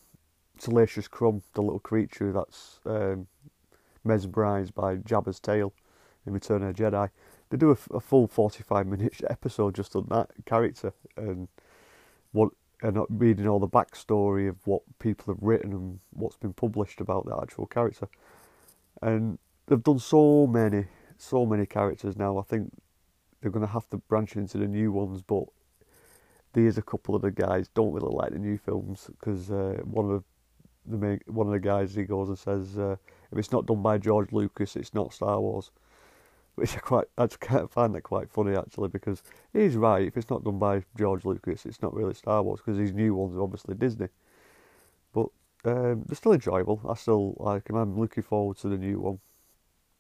Salacious 0.58 1.08
Crumb, 1.08 1.44
the 1.54 1.62
little 1.62 1.80
creature 1.80 2.32
that's 2.32 2.80
um, 2.86 3.28
mesmerised 4.04 4.74
by 4.74 4.96
Jabba's 4.98 5.40
tail 5.40 5.74
in 6.26 6.34
Return 6.34 6.64
of 6.64 6.76
the 6.76 6.84
Jedi. 6.84 7.10
They 7.50 7.58
do 7.58 7.72
a, 7.72 7.96
a, 7.96 8.00
full 8.00 8.28
forty-five 8.28 8.86
minute 8.86 9.22
episode 9.30 9.76
just 9.76 9.96
on 9.96 10.08
that 10.10 10.30
character 10.46 10.94
and 11.18 11.48
what 12.32 12.52
and 12.82 12.98
reading 13.10 13.48
all 13.48 13.60
the 13.60 13.68
backstory 13.68 14.48
of 14.48 14.56
what 14.66 14.82
people 15.00 15.34
have 15.34 15.44
written 15.44 15.74
and 15.74 16.00
what's 16.12 16.38
been 16.38 16.54
published 16.54 17.02
about 17.02 17.26
the 17.26 17.38
actual 17.42 17.66
character. 17.66 18.08
And 19.02 19.38
they've 19.68 19.84
done 19.84 20.00
so 20.00 20.48
many, 20.48 20.86
so 21.18 21.46
many 21.46 21.66
characters 21.66 22.16
now. 22.16 22.38
I 22.38 22.44
think 22.44 22.72
they're 23.42 23.52
going 23.52 23.66
to 23.66 23.74
have 23.74 23.90
to 23.90 23.98
branch 23.98 24.36
into 24.36 24.58
the 24.58 24.68
new 24.68 24.92
ones, 24.92 25.22
but 25.22 25.44
there's 26.54 26.78
a 26.78 26.82
couple 26.82 27.16
of 27.16 27.22
the 27.22 27.32
guys 27.32 27.70
don't 27.74 27.94
really 27.94 28.14
like 28.14 28.32
the 28.32 28.40
new 28.40 28.58
films 28.58 29.10
because 29.20 29.52
uh, 29.52 29.80
one 29.84 30.10
of 30.10 30.24
the 30.86 30.98
main, 30.98 31.20
one 31.28 31.48
of 31.48 31.54
the 31.54 31.60
guys 31.60 31.94
he 31.94 32.04
goes 32.04 32.30
and 32.30 32.40
says 32.40 32.78
uh, 32.78 32.96
if 33.32 33.38
it's 33.38 33.52
not 33.52 33.66
done 33.66 33.82
by 33.82 33.98
George 33.98 34.32
Lucas, 34.32 34.76
it's 34.76 34.94
not 34.94 35.14
Star 35.14 35.40
Wars, 35.40 35.72
which 36.60 36.76
I 36.76 36.80
quite 36.80 37.08
I 37.18 37.28
just 37.28 37.44
find 37.72 37.96
that 37.96 38.02
quite 38.02 38.30
funny 38.30 38.56
actually 38.56 38.90
because 38.90 39.24
he's 39.54 39.76
right. 39.76 40.06
If 40.06 40.18
it's 40.18 40.30
not 40.30 40.44
done 40.44 40.60
by 40.60 40.84
George 40.98 41.26
Lucas, 41.26 41.66
it's 41.66 41.82
not 41.82 41.94
really 41.94 42.14
Star 42.14 42.44
Wars 42.44 42.60
because 42.60 42.78
these 42.78 42.94
new 42.94 43.16
ones 43.16 43.36
are 43.36 43.42
obviously 43.42 43.76
Disney, 43.76 44.10
but 45.14 45.28
um, 45.66 46.04
they're 46.06 46.16
still 46.16 46.34
enjoyable. 46.34 46.82
I 46.88 46.96
still 46.96 47.36
like. 47.38 47.70
I'm 47.70 48.00
looking 48.00 48.24
forward 48.24 48.58
to 48.58 48.70
the 48.70 48.78
new 48.78 49.00
one 49.00 49.20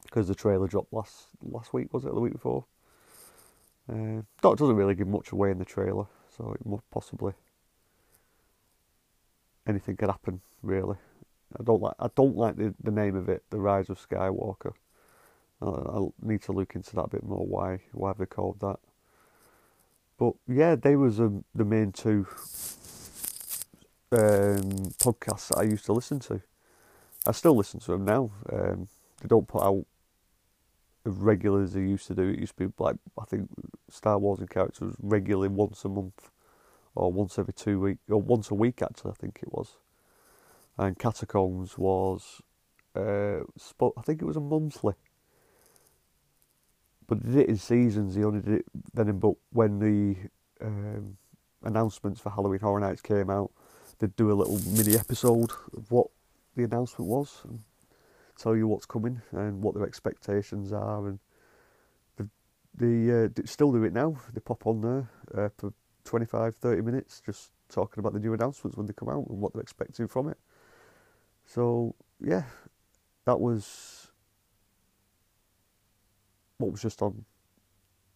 because 0.03 0.27
the 0.27 0.35
trailer 0.35 0.67
dropped 0.67 0.93
last 0.93 1.27
last 1.41 1.73
week 1.73 1.93
was 1.93 2.05
it 2.05 2.13
the 2.13 2.19
week 2.19 2.33
before. 2.33 2.65
Uh, 3.89 4.21
that 4.41 4.57
doesn't 4.57 4.75
really 4.75 4.95
give 4.95 5.07
much 5.07 5.31
away 5.31 5.49
in 5.49 5.57
the 5.57 5.65
trailer 5.65 6.05
so 6.37 6.53
it 6.53 6.63
must 6.63 6.83
possibly 6.91 7.33
anything 9.65 9.95
could 9.95 10.09
happen 10.09 10.41
really. 10.61 10.97
I 11.59 11.63
don't 11.63 11.81
like 11.81 11.95
I 11.99 12.09
don't 12.15 12.35
like 12.35 12.57
the, 12.57 12.73
the 12.83 12.91
name 12.91 13.15
of 13.15 13.29
it, 13.29 13.43
The 13.49 13.59
Rise 13.59 13.89
of 13.89 13.99
Skywalker. 13.99 14.73
I'll, 15.61 16.13
need 16.21 16.41
to 16.43 16.51
look 16.53 16.75
into 16.75 16.95
that 16.95 17.03
a 17.03 17.09
bit 17.09 17.23
more. 17.23 17.45
Why 17.45 17.81
why 17.91 18.13
they 18.17 18.25
called 18.25 18.59
that? 18.61 18.77
But 20.17 20.33
yeah, 20.47 20.75
they 20.75 20.95
was 20.95 21.19
um, 21.19 21.43
the 21.53 21.65
main 21.65 21.91
two 21.91 22.27
um, 24.11 24.91
podcasts 24.99 25.49
that 25.49 25.57
I 25.59 25.63
used 25.63 25.85
to 25.85 25.93
listen 25.93 26.19
to. 26.21 26.41
I 27.27 27.31
still 27.31 27.55
listen 27.55 27.79
to 27.81 27.91
them 27.91 28.05
now. 28.05 28.31
Um, 28.51 28.87
they 29.21 29.27
don't 29.27 29.47
put 29.47 29.61
out 29.61 29.85
as 31.05 31.13
regular 31.13 31.63
as 31.63 31.73
they 31.73 31.81
used 31.81 32.07
to 32.07 32.15
do. 32.15 32.29
It 32.29 32.39
used 32.39 32.57
to 32.57 32.67
be 32.67 32.73
like 32.79 32.95
I 33.19 33.25
think 33.25 33.49
Star 33.89 34.17
Wars 34.17 34.39
and 34.39 34.49
characters 34.49 34.95
regularly 35.01 35.49
once 35.49 35.83
a 35.85 35.89
month, 35.89 36.29
or 36.95 37.11
once 37.11 37.37
every 37.37 37.53
two 37.53 37.79
weeks, 37.79 38.01
or 38.09 38.21
once 38.21 38.49
a 38.51 38.55
week 38.55 38.81
actually. 38.81 39.11
I 39.11 39.15
think 39.15 39.39
it 39.43 39.51
was. 39.51 39.75
And 40.77 40.97
Catacombs 40.97 41.77
was, 41.77 42.41
uh, 42.95 43.39
I 43.41 44.01
think 44.05 44.21
it 44.21 44.25
was 44.25 44.37
a 44.37 44.41
monthly. 44.41 44.93
But 47.09 47.23
they 47.23 47.31
did 47.31 47.39
it 47.41 47.49
in 47.49 47.57
seasons. 47.57 48.15
He 48.15 48.23
only 48.23 48.41
did 48.41 48.53
it 48.53 48.65
then. 48.93 49.19
But 49.19 49.33
when 49.51 49.79
the 49.79 50.15
um, 50.65 51.17
announcements 51.63 52.21
for 52.21 52.29
Halloween 52.29 52.59
Horror 52.61 52.79
Nights 52.79 53.01
came 53.01 53.29
out, 53.29 53.51
they'd 53.99 54.15
do 54.15 54.31
a 54.31 54.33
little 54.33 54.59
mini 54.71 54.95
episode 54.95 55.51
of 55.75 55.91
what 55.91 56.07
the 56.55 56.63
announcement 56.63 57.09
was 57.09 57.41
and 57.43 57.59
tell 58.37 58.55
you 58.55 58.67
what's 58.67 58.85
coming 58.85 59.21
and 59.31 59.61
what 59.61 59.75
their 59.75 59.85
expectations 59.85 60.71
are 60.71 61.07
and 61.07 61.19
they 62.79 63.11
uh, 63.11 63.27
still 63.45 63.71
do 63.71 63.83
it 63.83 63.93
now. 63.93 64.15
They 64.33 64.39
pop 64.39 64.65
on 64.65 64.81
there 64.81 65.09
uh, 65.35 65.49
for 65.57 65.73
25, 66.05 66.55
30 66.55 66.81
minutes, 66.81 67.21
just 67.25 67.51
talking 67.69 67.99
about 67.99 68.13
the 68.13 68.19
new 68.19 68.33
announcements 68.33 68.77
when 68.77 68.87
they 68.87 68.93
come 68.93 69.09
out 69.09 69.27
and 69.29 69.41
what 69.41 69.53
they're 69.53 69.61
expecting 69.61 70.07
from 70.07 70.29
it. 70.29 70.37
So 71.45 71.95
yeah, 72.21 72.43
that 73.25 73.39
was 73.39 74.08
what 76.59 76.71
was 76.71 76.81
just 76.81 77.01
on. 77.01 77.25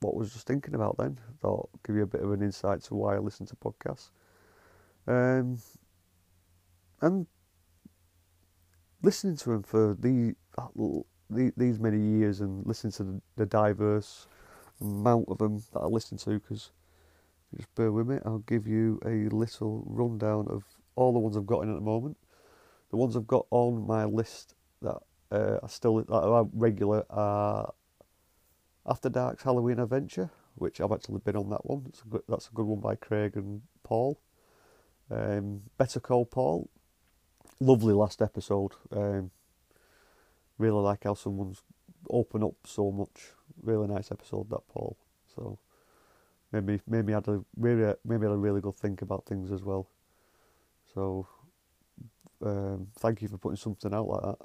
What 0.01 0.15
I 0.15 0.17
was 0.19 0.33
just 0.33 0.45
thinking 0.45 0.75
about 0.75 0.97
then. 0.97 1.17
Thought 1.41 1.69
give 1.85 1.95
you 1.95 2.03
a 2.03 2.07
bit 2.07 2.21
of 2.21 2.31
an 2.31 2.43
insight 2.43 2.83
to 2.83 2.95
why 2.95 3.15
I 3.15 3.19
listen 3.19 3.45
to 3.47 3.55
podcasts. 3.55 4.09
Um, 5.07 5.57
and 7.01 7.25
listening 9.01 9.37
to 9.37 9.49
them 9.49 9.63
for 9.63 9.95
the, 9.99 10.35
the 11.29 11.51
these 11.57 11.79
many 11.79 11.99
years 11.99 12.41
and 12.41 12.65
listening 12.65 12.93
to 12.93 13.03
the, 13.03 13.21
the 13.37 13.45
diverse 13.45 14.27
amount 14.79 15.25
of 15.29 15.37
them 15.37 15.61
that 15.73 15.79
I 15.79 15.85
listen 15.85 16.17
to 16.19 16.39
because 16.39 16.71
just 17.55 17.73
bear 17.75 17.91
with 17.91 18.07
me, 18.07 18.17
I'll 18.25 18.39
give 18.39 18.67
you 18.67 18.99
a 19.05 19.33
little 19.33 19.83
rundown 19.85 20.47
of 20.49 20.63
all 20.95 21.13
the 21.13 21.19
ones 21.19 21.37
I've 21.37 21.45
got 21.45 21.61
in 21.61 21.69
at 21.69 21.75
the 21.75 21.81
moment. 21.81 22.17
The 22.89 22.97
ones 22.97 23.15
I've 23.15 23.27
got 23.27 23.45
on 23.51 23.85
my 23.87 24.05
list 24.05 24.55
that 24.81 24.97
uh, 25.31 25.59
are 25.61 25.69
still 25.69 25.97
that 25.97 26.11
are 26.11 26.47
regular 26.53 27.05
are 27.09 27.73
After 28.85 29.09
Dark's 29.09 29.43
Halloween 29.43 29.79
Adventure, 29.79 30.29
which 30.55 30.81
I've 30.81 30.91
actually 30.91 31.19
been 31.19 31.35
on 31.35 31.49
that 31.49 31.65
one. 31.65 31.91
A 32.05 32.09
good, 32.09 32.23
that's 32.27 32.47
a 32.47 32.53
good 32.53 32.65
one 32.65 32.79
by 32.79 32.95
Craig 32.95 33.35
and 33.35 33.61
Paul. 33.83 34.19
Um, 35.09 35.61
Better 35.77 35.99
Call 35.99 36.25
Paul, 36.25 36.69
lovely 37.59 37.93
last 37.93 38.21
episode. 38.21 38.73
Um, 38.91 39.31
really 40.57 40.81
like 40.81 41.03
how 41.03 41.13
someone's 41.13 41.61
open 42.09 42.43
up 42.43 42.55
so 42.65 42.91
much 42.91 43.31
really 43.61 43.87
nice 43.87 44.11
episode 44.11 44.49
that 44.49 44.67
Paul. 44.67 44.97
So 45.35 45.59
made 46.51 46.65
me 46.65 46.79
made 46.87 47.05
me 47.05 47.13
had 47.13 47.27
a 47.27 47.43
really 47.57 47.93
maybe 48.05 48.25
had 48.25 48.33
a 48.33 48.37
really 48.37 48.61
good 48.61 48.75
think 48.75 49.01
about 49.01 49.25
things 49.25 49.51
as 49.51 49.63
well. 49.63 49.87
So 50.93 51.27
um, 52.45 52.87
thank 52.99 53.21
you 53.21 53.27
for 53.27 53.37
putting 53.37 53.57
something 53.57 53.93
out 53.93 54.07
like 54.07 54.21
that. 54.21 54.37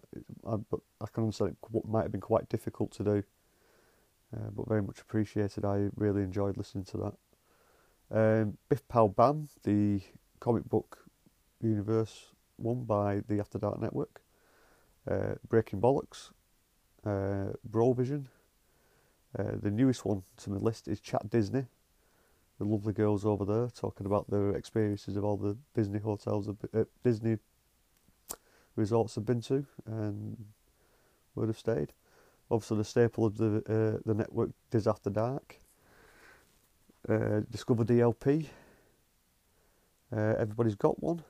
I, 0.47 0.57
but 0.71 0.81
I 1.01 1.07
can 1.13 1.25
understand 1.25 1.57
it 1.63 1.89
might 1.89 2.03
have 2.03 2.13
been 2.13 2.21
quite 2.21 2.49
difficult 2.49 2.93
to 2.93 3.05
do, 3.05 3.23
uh, 4.35 4.51
but 4.55 4.69
very 4.69 4.83
much 4.83 5.01
appreciated. 5.01 5.65
I 5.65 5.89
really 5.97 6.23
enjoyed 6.23 6.57
listening 6.57 6.85
to 6.85 6.97
that. 6.99 7.15
Um, 8.11 8.59
Biff 8.69 8.87
Bam, 8.89 9.49
the 9.65 10.01
comic 10.41 10.69
book 10.69 10.99
universe 11.61 12.31
one 12.57 12.85
by 12.85 13.23
the 13.29 13.41
After 13.41 13.59
Dark 13.59 13.81
Network. 13.81 14.21
Uh, 15.09 15.35
Breaking 15.49 15.81
Bollocks, 15.81 16.31
uh, 17.07 17.53
Brovision, 17.71 18.27
uh, 19.39 19.53
the 19.63 19.71
newest 19.71 20.05
one 20.05 20.23
to 20.39 20.51
my 20.51 20.59
list 20.59 20.89
is 20.89 21.01
Chat 21.01 21.31
Disney. 21.31 21.67
The 22.59 22.65
lovely 22.65 22.93
girls 22.93 23.25
over 23.25 23.45
there 23.45 23.69
talking 23.69 24.05
about 24.05 24.29
their 24.31 24.51
experiences 24.51 25.17
of 25.17 25.25
all 25.25 25.37
the 25.37 25.57
Disney 25.75 26.01
hotels, 26.01 26.49
uh, 26.49 26.85
Disney 27.03 27.39
resorts 28.77 29.15
they've 29.15 29.25
been 29.25 29.41
to 29.43 29.65
and 29.87 30.45
where 31.35 31.47
they've 31.47 31.59
stayed. 31.59 31.93
Obviously, 32.51 32.79
the 32.79 32.85
staple 32.85 33.25
of 33.27 33.37
the 33.37 33.57
uh, 33.69 34.01
the 34.05 34.15
network 34.15 34.51
is 34.73 34.87
After 34.87 35.11
Dark. 35.11 35.59
Uh, 37.09 37.41
Discover 37.51 37.85
DLP. 37.85 38.47
Uh, 40.15 40.35
everybody's 40.39 40.75
got 40.75 41.03
one. 41.03 41.23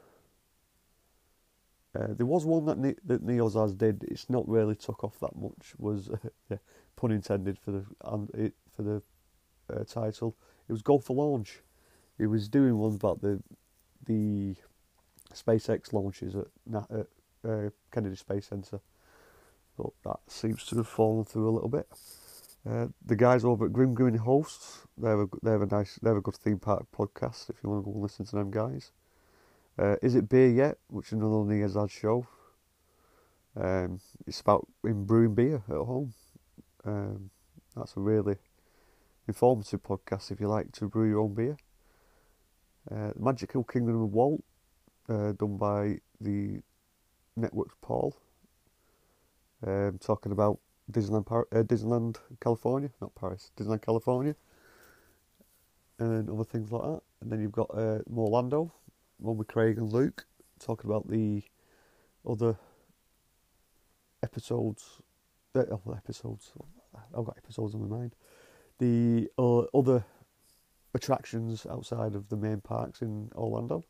Uh, 1.99 2.09
there 2.17 2.27
was 2.27 2.45
one 2.45 2.65
that, 2.67 2.79
ne- 2.79 2.95
that 3.05 3.27
Neozaz 3.27 3.77
did. 3.77 4.05
It's 4.05 4.31
not 4.31 4.49
really 4.49 4.75
took 4.75 5.03
off 5.03 5.19
that 5.21 5.35
much. 5.37 5.75
Was 5.79 6.11
yeah, 6.51 6.59
pun 6.97 7.11
intended 7.11 7.59
for 7.59 7.73
the 7.73 7.85
and 8.05 8.31
it, 8.35 8.55
for 8.75 8.83
the 8.83 9.03
uh, 9.73 9.85
title. 9.85 10.37
It 10.69 10.73
was 10.73 10.83
Go 10.83 10.99
for 10.99 11.17
Launch. 11.17 11.63
he 12.19 12.27
was 12.27 12.49
doing 12.49 12.77
one 12.79 12.95
about 12.95 13.21
the 13.21 13.43
the 14.07 14.55
SpaceX 15.35 15.93
launches 15.93 16.35
at, 16.37 16.47
at 16.91 17.07
uh, 17.49 17.71
Kennedy 17.93 18.17
Space 18.17 18.47
Center, 18.47 18.81
but 19.79 19.93
that 20.05 20.19
seems 20.27 20.65
to 20.65 20.77
have 20.77 20.89
fallen 20.89 21.25
through 21.25 21.49
a 21.49 21.55
little 21.55 21.69
bit. 21.69 21.87
Uh, 22.69 22.89
the 23.07 23.17
guys 23.17 23.45
over 23.45 23.67
at 23.67 23.73
Grim 23.73 23.95
Grin 23.95 24.17
Hosts, 24.17 24.87
they're 24.99 25.23
a, 25.23 25.29
they're 25.43 25.63
a 25.63 25.67
nice, 25.67 25.99
they're 26.03 26.19
a 26.19 26.21
good 26.21 26.35
theme 26.35 26.59
park 26.59 26.87
podcast 26.95 27.49
if 27.49 27.57
you 27.63 27.71
want 27.71 27.83
to 27.83 27.87
go 27.87 27.95
and 27.95 28.03
listen 28.03 28.27
to 28.27 28.37
them 28.37 28.51
guys. 28.51 28.91
Uh, 29.79 29.95
is 30.03 30.17
it 30.17 30.29
beer 30.29 30.51
yet? 30.51 30.79
Which 30.89 31.07
is 31.07 31.13
another 31.13 31.45
New 31.45 31.65
Ad 31.65 31.91
show. 31.91 32.27
Um, 33.57 34.01
it's 34.27 34.41
about 34.41 34.67
in 34.85 35.05
brewing 35.05 35.35
beer 35.35 35.63
at 35.69 35.77
home. 35.77 36.13
Um, 36.85 37.31
that's 37.77 37.97
a 37.97 38.01
really 38.01 38.37
informative 39.29 39.83
podcast 39.83 40.31
if 40.31 40.41
you 40.41 40.49
like 40.49 40.73
to 40.73 40.89
brew 40.89 41.09
your 41.09 41.21
own 41.21 41.35
beer. 41.35 41.57
Uh, 42.91 43.13
Magical 43.17 43.63
Kingdom 43.63 44.03
of 44.03 44.13
Walt, 44.13 44.43
uh, 45.09 45.33
done 45.33 45.57
by 45.57 45.99
the 46.21 46.61
Network's 47.37 47.77
Paul, 47.81 48.17
um, 49.67 49.99
talking 49.99 50.33
about 50.33 50.59
Disneyland, 50.91 51.27
Par- 51.27 51.49
uh, 51.53 51.63
Disneyland, 51.63 52.17
California, 52.41 52.91
not 53.01 53.15
Paris, 53.15 53.51
Disneyland, 53.57 53.83
California, 53.83 54.35
and 55.99 56.31
other 56.31 56.45
things 56.45 56.73
like 56.73 56.83
that. 56.83 57.01
And 57.21 57.33
then 57.33 57.41
you've 57.41 57.53
got 57.53 57.71
uh, 57.75 57.99
Orlando, 58.15 58.73
one 59.19 59.37
with 59.37 59.49
Craig 59.49 59.79
and 59.79 59.93
Luke, 59.93 60.27
talking 60.59 60.89
about 60.89 61.09
the 61.09 61.43
other 62.29 62.57
episodes. 64.23 65.01
Uh, 65.55 65.65
oh, 65.71 65.93
episodes. 65.97 66.53
I've 67.17 67.25
got 67.25 67.37
episodes 67.37 67.75
on 67.75 67.89
my 67.89 67.97
mind. 67.97 68.15
The 68.79 69.29
uh, 69.39 69.63
other 69.77 70.05
attractions 70.95 71.67
outside 71.71 72.15
of 72.15 72.29
the 72.29 72.37
main 72.37 72.61
parks 72.61 73.03
in 73.03 73.31
Orlando. 73.35 73.85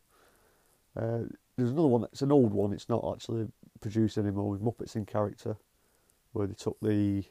Uh, 0.97 1.25
there's 1.57 1.71
another 1.71 1.89
one. 1.89 2.05
It's 2.05 2.23
an 2.23 2.33
old 2.33 2.53
one. 2.53 2.73
It's 2.73 2.89
not 2.89 3.05
actually 3.13 3.49
produced 3.81 4.19
anymore 4.19 4.51
with 4.51 4.63
Muppets 4.63 4.97
in 4.97 5.07
character, 5.07 5.57
where 6.33 6.47
they 6.47 6.55
took 6.55 6.79
the 6.81 7.25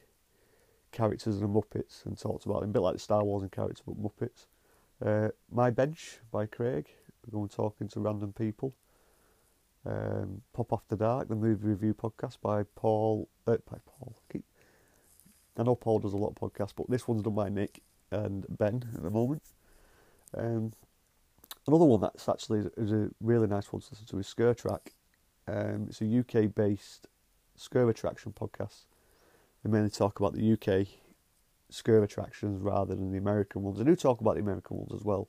characters 0.92 1.36
of 1.36 1.40
the 1.40 1.48
Muppets 1.48 2.04
and 2.06 2.18
talked 2.18 2.46
about 2.46 2.60
them, 2.60 2.70
a 2.70 2.72
bit 2.72 2.82
like 2.82 2.94
the 2.94 3.00
Star 3.00 3.24
Wars 3.24 3.42
in 3.42 3.48
character, 3.50 3.82
but 3.86 4.02
Muppets. 4.02 4.46
Uh, 5.04 5.30
My 5.50 5.70
Bench 5.70 6.18
by 6.30 6.46
Craig. 6.46 6.88
We're 7.24 7.38
going 7.38 7.48
talking 7.48 7.88
to 7.88 8.00
random 8.00 8.32
people. 8.32 8.74
Um, 9.86 10.42
Pop 10.52 10.72
After 10.72 10.96
Dark, 10.96 11.28
the 11.28 11.36
movie 11.36 11.68
review 11.68 11.94
podcast 11.94 12.38
by 12.42 12.64
Paul. 12.74 13.28
Uh, 13.46 13.58
by 13.70 13.78
Paul. 13.86 14.16
I 15.58 15.62
know 15.64 15.74
Paul 15.74 15.98
does 15.98 16.12
a 16.12 16.16
lot 16.16 16.28
of 16.30 16.36
podcasts, 16.36 16.72
but 16.76 16.88
this 16.88 17.08
one's 17.08 17.22
done 17.22 17.34
by 17.34 17.48
Nick 17.48 17.82
and 18.10 18.46
Ben 18.48 18.84
at 18.94 19.02
the 19.02 19.10
moment. 19.10 19.42
Um, 20.36 20.72
another 21.66 21.84
one 21.84 22.00
that's 22.00 22.28
actually 22.28 22.70
is 22.76 22.92
a 22.92 23.10
really 23.20 23.48
nice 23.48 23.72
one 23.72 23.82
to 23.82 23.88
listen 23.90 24.06
to 24.06 24.18
is 24.18 24.26
Scare 24.28 24.54
Track. 24.54 24.94
Um, 25.48 25.86
it's 25.88 26.02
a 26.02 26.18
UK 26.18 26.54
based 26.54 27.06
scare 27.56 27.88
attraction 27.88 28.32
podcast. 28.32 28.84
They 29.64 29.70
mainly 29.70 29.90
talk 29.90 30.20
about 30.20 30.34
the 30.34 30.52
UK 30.52 30.86
scare 31.70 32.02
attractions 32.02 32.60
rather 32.62 32.94
than 32.94 33.12
the 33.12 33.18
American 33.18 33.62
ones. 33.62 33.78
They 33.78 33.84
do 33.84 33.96
talk 33.96 34.20
about 34.20 34.34
the 34.34 34.42
American 34.42 34.76
ones 34.76 34.92
as 34.94 35.04
well, 35.04 35.28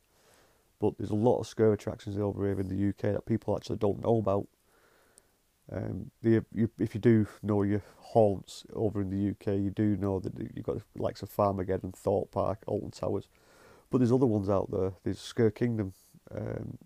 but 0.80 0.98
there's 0.98 1.10
a 1.10 1.16
lot 1.16 1.40
of 1.40 1.48
scare 1.48 1.74
attractions 1.74 2.18
over 2.18 2.46
here 2.46 2.60
in 2.60 2.68
the 2.68 2.90
UK 2.90 3.14
that 3.14 3.26
people 3.26 3.56
actually 3.56 3.78
don't 3.78 4.04
know 4.04 4.18
about. 4.18 4.48
Um, 5.72 6.12
the, 6.22 6.44
you, 6.54 6.70
if 6.80 6.96
you 6.96 7.02
do 7.02 7.28
know 7.44 7.62
your 7.62 7.84
haunts 8.00 8.66
over 8.74 9.02
in 9.02 9.10
the 9.12 9.30
UK, 9.30 9.60
you 9.60 9.70
do 9.70 9.96
know 9.98 10.20
that 10.20 10.34
you've 10.56 10.66
got 10.66 10.78
the 10.78 11.02
likes 11.02 11.22
of 11.22 11.30
Farmageddon, 11.30 11.94
Thorpe 11.96 12.32
Park, 12.32 12.64
Alton 12.66 12.92
Towers, 12.92 13.28
but 13.90 14.00
there's 14.00 14.12
other 14.12 14.26
ones 14.26 14.50
out 14.50 14.72
there. 14.72 14.94
There's 15.04 15.20
Scare 15.20 15.52
Kingdom, 15.52 15.94
um, 16.34 16.78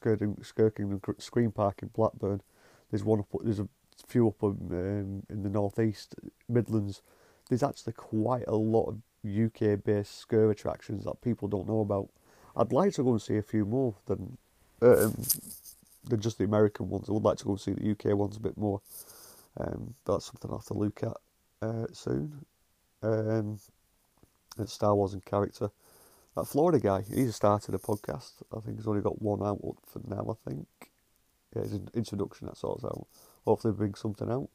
Kingdom 0.00 1.00
Scream 1.18 1.52
Park 1.52 1.80
in 1.82 1.88
Blackburn. 1.88 2.42
There's 2.90 3.04
one 3.04 3.20
up. 3.20 3.26
There's 3.42 3.60
a 3.60 3.68
few 4.06 4.28
up 4.28 4.42
in, 4.42 4.48
um, 4.48 5.22
in 5.28 5.42
the 5.42 5.48
northeast 5.48 6.14
Midlands. 6.48 7.02
There's 7.48 7.62
actually 7.62 7.94
quite 7.94 8.44
a 8.46 8.56
lot 8.56 8.88
of 8.88 8.98
UK-based 9.24 10.18
scare 10.18 10.50
attractions 10.50 11.04
that 11.04 11.20
people 11.22 11.48
don't 11.48 11.68
know 11.68 11.80
about. 11.80 12.08
I'd 12.56 12.72
like 12.72 12.94
to 12.94 13.02
go 13.02 13.12
and 13.12 13.22
see 13.22 13.36
a 13.36 13.42
few 13.42 13.64
more 13.64 13.94
than 14.06 14.36
um, 14.80 15.14
than 16.04 16.20
just 16.20 16.38
the 16.38 16.44
American 16.44 16.88
ones. 16.88 17.08
I 17.08 17.12
would 17.12 17.24
like 17.24 17.38
to 17.38 17.44
go 17.44 17.50
and 17.52 17.60
see 17.60 17.72
the 17.72 17.90
UK 17.90 18.16
ones 18.16 18.36
a 18.36 18.40
bit 18.40 18.56
more. 18.56 18.80
Um, 19.58 19.94
that's 20.04 20.26
something 20.26 20.50
I'll 20.50 20.58
have 20.58 20.66
to 20.66 20.74
look 20.74 21.02
at 21.02 21.16
uh, 21.62 21.86
soon. 21.92 22.44
Um, 23.02 23.58
Star 24.66 24.94
Wars 24.94 25.14
in 25.14 25.20
character. 25.20 25.70
That 26.34 26.46
Florida 26.46 26.78
guy, 26.78 27.02
he's 27.02 27.34
started 27.34 27.74
a 27.74 27.78
podcast. 27.78 28.32
I 28.56 28.60
think 28.60 28.76
he's 28.76 28.86
only 28.86 29.02
got 29.02 29.20
one 29.20 29.42
out 29.42 29.58
for 29.86 30.00
now, 30.06 30.36
I 30.46 30.48
think. 30.48 30.66
Yeah, 31.58 31.68
his 31.68 31.80
introduction, 31.94 32.46
that 32.46 32.56
sorts 32.56 32.84
out. 32.84 33.06
Hopefully 33.44 33.74
bring 33.74 33.94
something 33.94 34.30
out. 34.30 34.48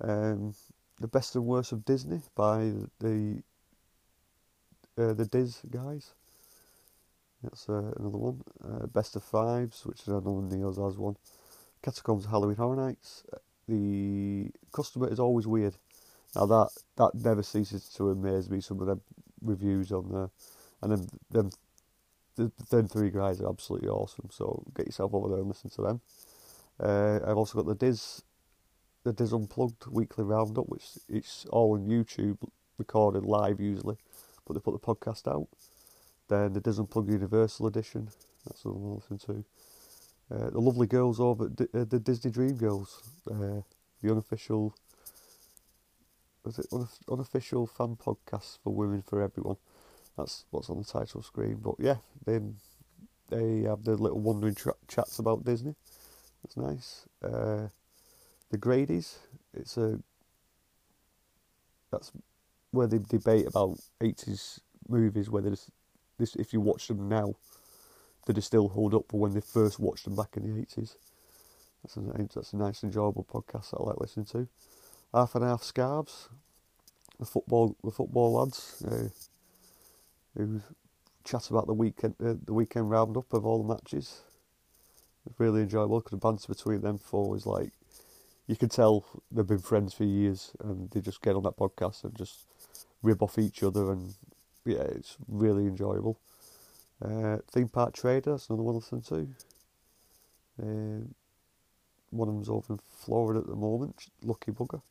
Um, 0.00 0.54
the 1.00 1.08
Best 1.08 1.34
and 1.34 1.44
Worst 1.44 1.72
of 1.72 1.84
Disney 1.84 2.20
by 2.34 2.72
the 3.00 3.42
uh, 4.96 5.12
the 5.12 5.26
Diz 5.26 5.60
guys. 5.70 6.14
That's 7.42 7.68
uh, 7.68 7.92
another 7.98 8.18
one. 8.18 8.42
Uh, 8.64 8.86
Best 8.86 9.16
of 9.16 9.22
Fives, 9.22 9.84
which 9.84 10.00
is 10.00 10.08
another 10.08 10.30
Neo's 10.30 10.78
has 10.78 10.96
one. 10.96 11.16
Catacombs 11.82 12.26
Halloween 12.26 12.56
Horror 12.56 12.76
Nights. 12.76 13.24
The 13.68 14.50
customer 14.72 15.08
is 15.08 15.20
always 15.20 15.46
weird. 15.46 15.74
Now 16.34 16.46
that 16.46 16.70
that 16.96 17.14
never 17.14 17.42
ceases 17.42 17.88
to 17.96 18.10
amaze 18.10 18.48
me. 18.50 18.60
Some 18.60 18.80
of 18.80 18.86
them 18.86 19.00
reviews 19.42 19.92
on 19.92 20.10
there, 20.10 20.30
and 20.82 20.92
then 20.92 21.06
them 21.30 21.50
the, 22.36 22.50
them 22.70 22.88
three 22.88 23.10
guys 23.10 23.40
are 23.40 23.48
absolutely 23.48 23.88
awesome. 23.88 24.28
So 24.30 24.64
get 24.74 24.86
yourself 24.86 25.14
over 25.14 25.28
there 25.28 25.38
and 25.38 25.48
listen 25.48 25.70
to 25.70 25.82
them. 25.82 26.00
Uh, 26.80 27.20
I've 27.26 27.36
also 27.36 27.62
got 27.62 27.66
the 27.66 27.86
Diz, 27.86 28.22
the 29.04 29.12
Diz 29.12 29.32
Unplugged 29.32 29.86
weekly 29.86 30.24
roundup, 30.24 30.68
which 30.68 30.84
it's 31.08 31.46
all 31.50 31.74
on 31.74 31.86
YouTube, 31.86 32.38
recorded 32.78 33.24
live 33.24 33.60
usually, 33.60 33.96
but 34.46 34.54
they 34.54 34.60
put 34.60 34.72
the 34.72 34.78
podcast 34.78 35.28
out. 35.28 35.48
Then 36.28 36.52
the 36.52 36.60
Diz 36.60 36.78
Unplugged 36.78 37.10
Universal 37.10 37.66
Edition, 37.66 38.08
that's 38.44 38.62
the 38.62 38.70
one 38.70 38.92
I 38.92 38.94
listen 38.94 39.18
to. 39.34 39.44
Uh, 40.34 40.50
the 40.50 40.60
lovely 40.60 40.86
girls 40.86 41.20
over 41.20 41.48
D- 41.48 41.66
uh, 41.74 41.84
the 41.84 42.00
Disney 42.00 42.30
Dream 42.30 42.56
Girls, 42.56 43.02
uh, 43.30 43.60
the 44.02 44.10
unofficial, 44.10 44.74
was 46.44 46.58
it 46.58 46.66
unof- 46.70 47.12
unofficial 47.12 47.66
fan 47.66 47.96
podcast 47.96 48.58
for 48.64 48.74
women 48.74 49.02
for 49.02 49.22
everyone. 49.22 49.56
That's 50.16 50.44
what's 50.50 50.70
on 50.70 50.78
the 50.78 50.84
title 50.84 51.22
screen. 51.22 51.58
But 51.62 51.74
yeah, 51.78 51.96
they 52.24 52.38
they 53.30 53.62
have 53.62 53.84
the 53.84 53.96
little 53.96 54.20
wandering 54.20 54.54
tra- 54.54 54.74
chats 54.86 55.18
about 55.18 55.44
Disney. 55.44 55.74
That's 56.42 56.56
nice. 56.56 57.06
Uh, 57.22 57.68
the 58.50 58.58
Grady's, 58.58 59.18
it's 59.52 59.76
a 59.76 59.98
that's 61.90 62.12
where 62.70 62.86
they 62.86 62.98
debate 62.98 63.46
about 63.46 63.78
eighties 64.00 64.60
movies, 64.88 65.30
whether 65.30 65.50
this, 65.50 65.70
this 66.18 66.36
if 66.36 66.52
you 66.52 66.60
watch 66.60 66.88
them 66.88 67.08
now, 67.08 67.34
do 68.26 68.32
they 68.32 68.40
still 68.40 68.68
hold 68.68 68.94
up 68.94 69.04
for 69.08 69.20
when 69.20 69.32
they 69.32 69.40
first 69.40 69.78
watched 69.78 70.04
them 70.04 70.16
back 70.16 70.36
in 70.36 70.42
the 70.42 70.60
eighties. 70.60 70.96
That's 71.82 71.96
a 71.96 72.00
that's 72.34 72.52
a 72.52 72.56
nice, 72.56 72.82
enjoyable 72.82 73.24
podcast 73.24 73.70
that 73.70 73.78
I 73.80 73.84
like 73.84 74.00
listening 74.00 74.26
to. 74.26 74.48
Half 75.12 75.34
and 75.34 75.44
half 75.44 75.62
scarves, 75.62 76.28
the 77.18 77.26
football 77.26 77.76
the 77.84 77.90
football 77.90 78.34
lads 78.34 78.82
uh, 78.90 79.08
who 80.36 80.60
chat 81.24 81.48
about 81.50 81.66
the 81.66 81.74
weekend 81.74 82.14
uh, 82.24 82.34
the 82.44 82.52
weekend 82.52 82.90
roundup 82.90 83.32
of 83.32 83.46
all 83.46 83.62
the 83.62 83.74
matches. 83.74 84.22
Really 85.38 85.62
enjoyable 85.62 86.00
because 86.00 86.10
the 86.10 86.16
banter 86.18 86.48
between 86.48 86.82
them 86.82 86.98
four 86.98 87.34
is 87.34 87.46
like 87.46 87.72
you 88.46 88.56
can 88.56 88.68
tell 88.68 89.06
they've 89.30 89.46
been 89.46 89.58
friends 89.58 89.94
for 89.94 90.04
years 90.04 90.52
and 90.62 90.90
they 90.90 91.00
just 91.00 91.22
get 91.22 91.34
on 91.34 91.44
that 91.44 91.56
podcast 91.56 92.04
and 92.04 92.14
just 92.14 92.46
rib 93.02 93.22
off 93.22 93.38
each 93.38 93.62
other 93.62 93.90
and 93.90 94.14
yeah, 94.66 94.82
it's 94.82 95.16
really 95.28 95.66
enjoyable. 95.66 96.18
Uh, 97.02 97.38
theme 97.50 97.68
park 97.68 97.94
trader, 97.94 98.32
that's 98.32 98.48
another 98.48 98.62
one 98.62 98.74
I 98.74 98.78
listen 98.78 99.02
to. 99.02 99.28
Uh, 100.62 101.04
one 102.10 102.28
of 102.28 102.34
them's 102.34 102.48
over 102.48 102.74
in 102.74 102.80
Florida 103.04 103.40
at 103.40 103.46
the 103.46 103.56
moment, 103.56 104.06
Lucky 104.22 104.52
Bugger. 104.52 104.82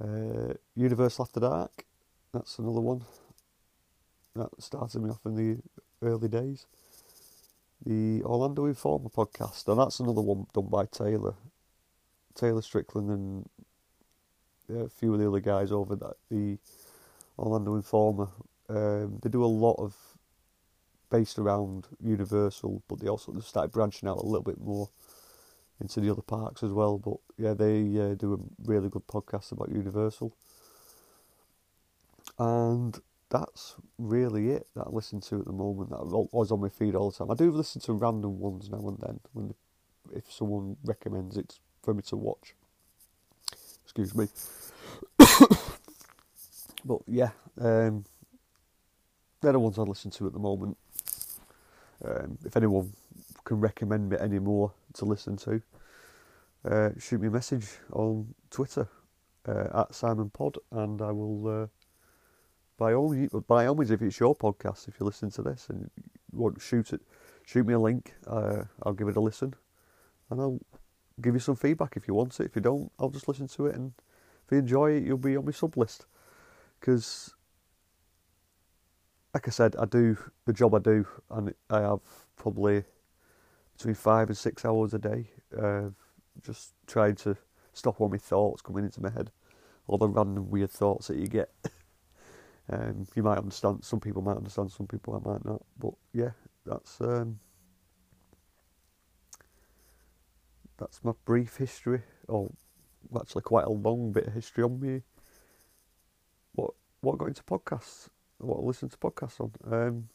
Uh, 0.00 0.54
Universal 0.74 1.24
After 1.24 1.40
Dark, 1.40 1.84
that's 2.32 2.58
another 2.58 2.80
one 2.80 3.02
that 4.36 4.50
started 4.62 5.02
me 5.02 5.10
off 5.10 5.24
in 5.24 5.34
the 5.34 5.58
early 6.06 6.28
days. 6.28 6.66
The 7.84 8.22
Orlando 8.24 8.66
Informer 8.66 9.10
podcast, 9.10 9.68
and 9.68 9.78
that's 9.78 10.00
another 10.00 10.22
one 10.22 10.46
done 10.54 10.68
by 10.68 10.86
Taylor, 10.86 11.34
Taylor 12.34 12.62
Strickland, 12.62 13.10
and 13.10 13.48
a 14.84 14.88
few 14.88 15.12
of 15.12 15.20
the 15.20 15.28
other 15.28 15.40
guys 15.40 15.70
over 15.72 15.94
at 15.94 16.16
the 16.30 16.58
Orlando 17.38 17.74
Informer. 17.74 18.28
Um, 18.68 19.18
they 19.22 19.28
do 19.28 19.44
a 19.44 19.46
lot 19.46 19.74
of 19.74 19.94
based 21.10 21.38
around 21.38 21.86
Universal, 22.02 22.82
but 22.88 23.00
they 23.00 23.08
also 23.08 23.38
started 23.40 23.72
branching 23.72 24.08
out 24.08 24.18
a 24.18 24.26
little 24.26 24.42
bit 24.42 24.60
more 24.60 24.88
into 25.80 26.00
the 26.00 26.10
other 26.10 26.22
parks 26.22 26.62
as 26.62 26.72
well. 26.72 26.98
But 26.98 27.18
yeah, 27.36 27.54
they 27.54 27.82
uh, 27.98 28.14
do 28.14 28.34
a 28.34 28.68
really 28.68 28.88
good 28.88 29.06
podcast 29.06 29.52
about 29.52 29.70
Universal. 29.70 30.34
And 32.38 32.98
that's 33.38 33.76
really 33.98 34.50
it 34.50 34.66
that 34.74 34.86
I 34.86 34.90
listen 34.90 35.20
to 35.22 35.40
at 35.40 35.46
the 35.46 35.52
moment. 35.52 35.90
That 35.90 36.28
was 36.32 36.52
on 36.52 36.60
my 36.60 36.68
feed 36.68 36.94
all 36.94 37.10
the 37.10 37.16
time. 37.16 37.30
I 37.30 37.34
do 37.34 37.50
listen 37.50 37.80
to 37.82 37.92
random 37.92 38.38
ones 38.38 38.70
now 38.70 38.88
and 38.88 38.98
then 38.98 39.20
when 39.32 39.54
if 40.14 40.30
someone 40.32 40.76
recommends 40.84 41.36
it 41.36 41.58
for 41.82 41.94
me 41.94 42.02
to 42.02 42.16
watch. 42.16 42.54
Excuse 43.84 44.14
me. 44.14 44.28
but 46.84 47.00
yeah, 47.06 47.30
um, 47.60 48.04
they're 49.40 49.52
the 49.52 49.58
ones 49.58 49.78
I 49.78 49.82
listen 49.82 50.10
to 50.12 50.26
at 50.26 50.32
the 50.32 50.38
moment. 50.38 50.76
Um, 52.04 52.38
if 52.44 52.56
anyone 52.56 52.92
can 53.44 53.60
recommend 53.60 54.10
me 54.10 54.16
any 54.20 54.38
more 54.38 54.72
to 54.94 55.04
listen 55.04 55.36
to, 55.38 55.62
uh, 56.64 56.90
shoot 56.98 57.20
me 57.20 57.28
a 57.28 57.30
message 57.30 57.66
on 57.92 58.34
Twitter 58.50 58.88
uh, 59.48 59.82
at 59.82 59.94
Simon 59.94 60.30
Pod, 60.30 60.58
and 60.72 61.00
I 61.02 61.10
will. 61.10 61.62
Uh, 61.64 61.66
by 62.78 62.92
all 62.92 63.14
by 63.48 63.66
all 63.66 63.74
means, 63.74 63.90
if 63.90 64.02
it's 64.02 64.20
your 64.20 64.36
podcast, 64.36 64.88
if 64.88 65.00
you 65.00 65.06
listen 65.06 65.30
to 65.30 65.42
this 65.42 65.68
and 65.68 65.90
want 66.32 66.60
shoot 66.60 66.92
it, 66.92 67.00
shoot 67.44 67.66
me 67.66 67.74
a 67.74 67.78
link. 67.78 68.14
Uh, 68.26 68.64
I'll 68.82 68.92
give 68.92 69.08
it 69.08 69.16
a 69.16 69.20
listen, 69.20 69.54
and 70.30 70.40
I'll 70.40 70.60
give 71.20 71.34
you 71.34 71.40
some 71.40 71.56
feedback 71.56 71.96
if 71.96 72.06
you 72.06 72.14
want 72.14 72.38
it. 72.38 72.46
If 72.46 72.56
you 72.56 72.62
don't, 72.62 72.90
I'll 72.98 73.10
just 73.10 73.28
listen 73.28 73.48
to 73.48 73.66
it, 73.66 73.74
and 73.74 73.92
if 74.44 74.52
you 74.52 74.58
enjoy 74.58 74.92
it, 74.92 75.04
you'll 75.04 75.16
be 75.18 75.36
on 75.36 75.44
my 75.44 75.52
sub 75.52 75.76
list. 75.76 76.06
Because, 76.78 77.34
like 79.32 79.48
I 79.48 79.50
said, 79.50 79.74
I 79.76 79.86
do 79.86 80.16
the 80.44 80.52
job 80.52 80.74
I 80.74 80.78
do, 80.80 81.06
and 81.30 81.54
I 81.70 81.80
have 81.80 82.00
probably 82.36 82.84
between 83.76 83.94
five 83.94 84.28
and 84.28 84.36
six 84.36 84.64
hours 84.64 84.94
a 84.94 84.98
day, 84.98 85.30
uh, 85.58 85.88
just 86.42 86.74
trying 86.86 87.14
to 87.14 87.36
stop 87.72 88.00
all 88.00 88.08
my 88.08 88.18
thoughts 88.18 88.62
coming 88.62 88.84
into 88.84 89.02
my 89.02 89.10
head, 89.10 89.30
all 89.86 89.98
the 89.98 90.08
random 90.08 90.50
weird 90.50 90.70
thoughts 90.70 91.08
that 91.08 91.16
you 91.16 91.26
get. 91.26 91.50
um, 92.70 93.06
you 93.14 93.22
might 93.22 93.38
understand. 93.38 93.84
Some 93.84 94.00
people 94.00 94.22
might 94.22 94.36
understand. 94.36 94.70
Some 94.72 94.86
people 94.86 95.14
I 95.14 95.28
might 95.28 95.44
not. 95.44 95.62
But 95.78 95.94
yeah, 96.12 96.30
that's 96.64 97.00
um, 97.00 97.38
that's 100.78 101.04
my 101.04 101.12
brief 101.24 101.56
history. 101.56 102.02
Or 102.28 102.50
actually, 103.18 103.42
quite 103.42 103.66
a 103.66 103.70
long 103.70 104.12
bit 104.12 104.26
of 104.26 104.32
history 104.32 104.64
on 104.64 104.80
me. 104.80 105.02
What 106.54 106.72
what 107.00 107.18
got 107.18 107.28
into 107.28 107.44
podcasts? 107.44 108.08
What 108.38 108.58
I 108.58 108.62
listen 108.62 108.88
to 108.88 108.96
podcasts 108.98 109.40
on? 109.40 109.52
Um, 109.72 110.08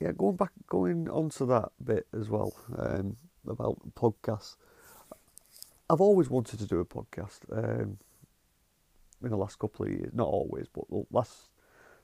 yeah, 0.00 0.12
going 0.12 0.36
back, 0.36 0.52
going 0.68 1.08
on 1.10 1.30
to 1.30 1.46
that 1.46 1.72
bit 1.84 2.06
as 2.18 2.28
well 2.28 2.54
um, 2.78 3.16
about 3.46 3.78
podcasts. 3.94 4.56
I've 5.90 6.00
always 6.00 6.30
wanted 6.30 6.60
to 6.60 6.66
do 6.66 6.78
a 6.78 6.84
podcast 6.84 7.40
um, 7.50 7.98
in 9.24 9.30
the 9.30 9.36
last 9.36 9.58
couple 9.58 9.86
of 9.86 9.92
years. 9.92 10.12
Not 10.14 10.28
always, 10.28 10.66
but 10.72 10.84
the 10.88 11.04
last 11.10 11.48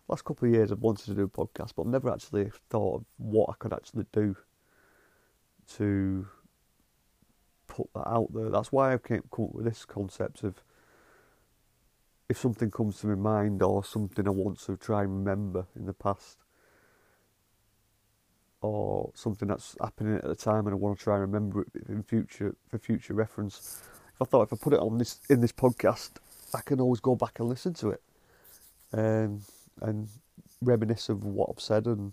last 0.08 0.24
couple 0.24 0.48
of 0.48 0.54
years 0.54 0.72
I've 0.72 0.80
wanted 0.80 1.06
to 1.06 1.14
do 1.14 1.22
a 1.22 1.28
podcast, 1.28 1.70
but 1.76 1.82
I've 1.82 1.88
never 1.88 2.12
actually 2.12 2.50
thought 2.68 2.96
of 2.96 3.04
what 3.16 3.48
I 3.48 3.54
could 3.58 3.72
actually 3.72 4.06
do 4.12 4.36
to 5.76 6.26
put 7.68 7.88
that 7.94 8.08
out 8.08 8.32
there. 8.34 8.50
That's 8.50 8.72
why 8.72 8.92
I've 8.92 9.02
come 9.04 9.18
up 9.18 9.54
with 9.54 9.64
this 9.64 9.84
concept 9.84 10.42
of 10.42 10.62
if 12.28 12.38
something 12.38 12.72
comes 12.72 13.00
to 13.00 13.06
my 13.06 13.14
mind 13.14 13.62
or 13.62 13.84
something 13.84 14.26
I 14.26 14.32
want 14.32 14.58
to 14.66 14.76
try 14.76 15.02
and 15.02 15.24
remember 15.24 15.66
in 15.76 15.86
the 15.86 15.92
past, 15.92 16.38
or 18.66 19.10
something 19.14 19.48
that's 19.48 19.76
happening 19.80 20.16
at 20.16 20.24
the 20.24 20.34
time 20.34 20.66
and 20.66 20.74
I 20.74 20.76
want 20.76 20.98
to 20.98 21.04
try 21.04 21.14
and 21.14 21.22
remember 21.22 21.62
it 21.62 21.88
in 21.88 22.02
future 22.02 22.54
for 22.68 22.78
future 22.78 23.14
reference. 23.14 23.82
If 24.14 24.22
I 24.22 24.24
thought 24.24 24.42
if 24.42 24.52
I 24.52 24.56
put 24.56 24.72
it 24.72 24.80
on 24.80 24.98
this 24.98 25.20
in 25.28 25.40
this 25.40 25.52
podcast, 25.52 26.12
I 26.54 26.60
can 26.60 26.80
always 26.80 27.00
go 27.00 27.14
back 27.14 27.38
and 27.38 27.48
listen 27.48 27.74
to 27.74 27.90
it, 27.90 28.02
um, 28.92 29.42
and 29.82 30.08
reminisce 30.62 31.08
of 31.08 31.24
what 31.24 31.50
I've 31.50 31.60
said 31.60 31.86
and 31.86 32.12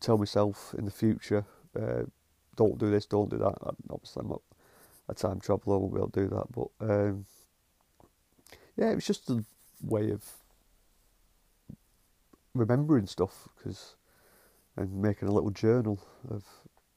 tell 0.00 0.18
myself 0.18 0.74
in 0.78 0.84
the 0.84 0.90
future, 0.90 1.44
uh, 1.80 2.02
don't 2.56 2.78
do 2.78 2.90
this, 2.90 3.06
don't 3.06 3.30
do 3.30 3.38
that. 3.38 3.54
Obviously, 3.90 4.20
I'm 4.20 4.28
not 4.28 4.42
a 5.08 5.14
time 5.14 5.40
traveller, 5.40 5.76
I 5.76 5.78
won't 5.78 5.94
be 5.94 5.98
able 6.00 6.10
to 6.10 6.20
do 6.20 6.28
that, 6.28 6.46
but 6.52 6.68
um, 6.80 7.26
yeah, 8.76 8.90
it 8.90 8.94
was 8.94 9.06
just 9.06 9.30
a 9.30 9.44
way 9.82 10.10
of 10.10 10.24
remembering 12.54 13.06
stuff 13.06 13.48
because 13.56 13.96
and 14.76 15.02
making 15.02 15.28
a 15.28 15.32
little 15.32 15.50
journal 15.50 16.00
of 16.30 16.44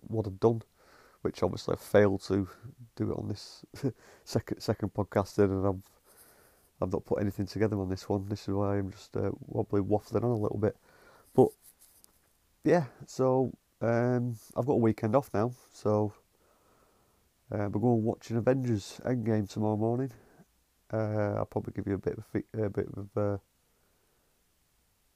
what 0.07 0.27
I've 0.27 0.39
done, 0.39 0.61
which 1.21 1.43
obviously 1.43 1.73
I've 1.73 1.81
failed 1.81 2.21
to 2.23 2.47
do 2.95 3.11
it 3.11 3.17
on 3.17 3.27
this 3.27 3.65
second 4.23 4.61
second 4.61 4.93
podcast, 4.93 5.37
and 5.39 5.65
I've 5.67 5.81
I've 6.81 6.91
not 6.91 7.05
put 7.05 7.21
anything 7.21 7.45
together 7.45 7.79
on 7.79 7.89
this 7.89 8.07
one. 8.09 8.27
This 8.27 8.47
is 8.47 8.53
why 8.53 8.77
I'm 8.77 8.91
just 8.91 9.15
uh, 9.17 9.31
wobbly 9.47 9.81
waffling 9.81 10.23
on 10.23 10.31
a 10.31 10.37
little 10.37 10.57
bit, 10.57 10.75
but 11.33 11.49
yeah. 12.63 12.85
So 13.07 13.51
um, 13.81 14.35
I've 14.55 14.65
got 14.65 14.73
a 14.73 14.77
weekend 14.77 15.15
off 15.15 15.29
now, 15.33 15.51
so 15.71 16.13
uh, 17.51 17.69
we're 17.71 17.81
going 17.81 18.03
watching 18.03 18.37
Avengers 18.37 18.99
Endgame 19.05 19.49
tomorrow 19.49 19.77
morning. 19.77 20.11
Uh, 20.91 21.35
I'll 21.37 21.45
probably 21.45 21.73
give 21.75 21.87
you 21.87 21.95
a 21.95 21.97
bit 21.97 22.17
of 22.17 22.43
a 22.59 22.69
bit 22.69 22.87
of 22.95 23.17
uh, 23.17 23.37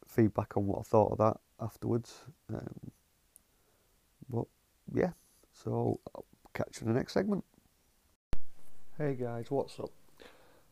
feedback 0.09 0.57
on 0.57 0.65
what 0.65 0.79
I 0.79 0.83
thought 0.83 1.11
of 1.11 1.17
that 1.19 1.37
afterwards. 1.61 2.21
Um, 2.53 2.91
but 4.29 4.45
yeah, 4.93 5.11
so 5.53 5.99
I'll 6.15 6.25
catch 6.53 6.81
you 6.81 6.87
in 6.87 6.93
the 6.93 6.99
next 6.99 7.13
segment. 7.13 7.43
Hey 8.97 9.15
guys, 9.15 9.49
what's 9.49 9.79
up? 9.79 9.91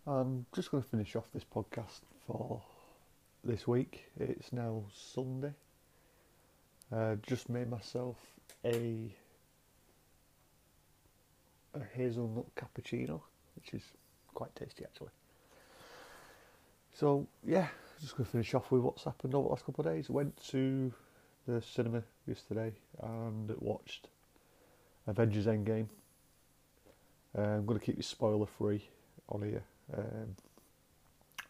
I'm 0.06 0.45
just 0.54 0.71
going 0.71 0.84
to 0.84 0.89
finish 0.89 1.15
off 1.15 1.30
this 1.34 1.43
podcast 1.43 2.02
for 2.26 2.62
this 3.43 3.67
week. 3.67 4.06
It's 4.19 4.52
now 4.52 4.84
Sunday. 4.93 5.54
Uh, 6.91 7.15
just 7.26 7.50
made 7.50 7.69
myself 7.69 8.17
a 8.65 9.13
a 11.73 11.80
hazelnut 11.95 12.45
cappuccino, 12.56 13.21
which 13.56 13.73
is 13.73 13.84
quite 14.34 14.56
tasty 14.56 14.84
actually. 14.84 15.12
So 16.93 17.28
yeah, 17.45 17.67
just 18.02 18.16
going 18.16 18.26
to 18.26 18.32
finish 18.32 18.54
off 18.54 18.72
with 18.72 18.82
what's 18.82 19.04
happened 19.04 19.34
over 19.36 19.46
the 19.46 19.50
last 19.50 19.66
couple 19.66 19.86
of 19.86 19.94
days. 19.94 20.10
Went 20.10 20.36
to 20.50 20.94
the 21.48 21.62
cinema 21.62 22.04
yesterday 22.28 22.74
and 23.02 23.54
watched 23.60 24.08
Avengers 25.08 25.46
Endgame. 25.46 25.88
Uh, 27.38 27.42
I'm 27.42 27.66
going 27.66 27.80
to 27.80 27.86
keep 27.86 27.98
you 27.98 28.04
spoiler 28.04 28.46
free 28.46 28.88
on 29.30 29.42
here. 29.42 29.64
Um, 29.96 30.36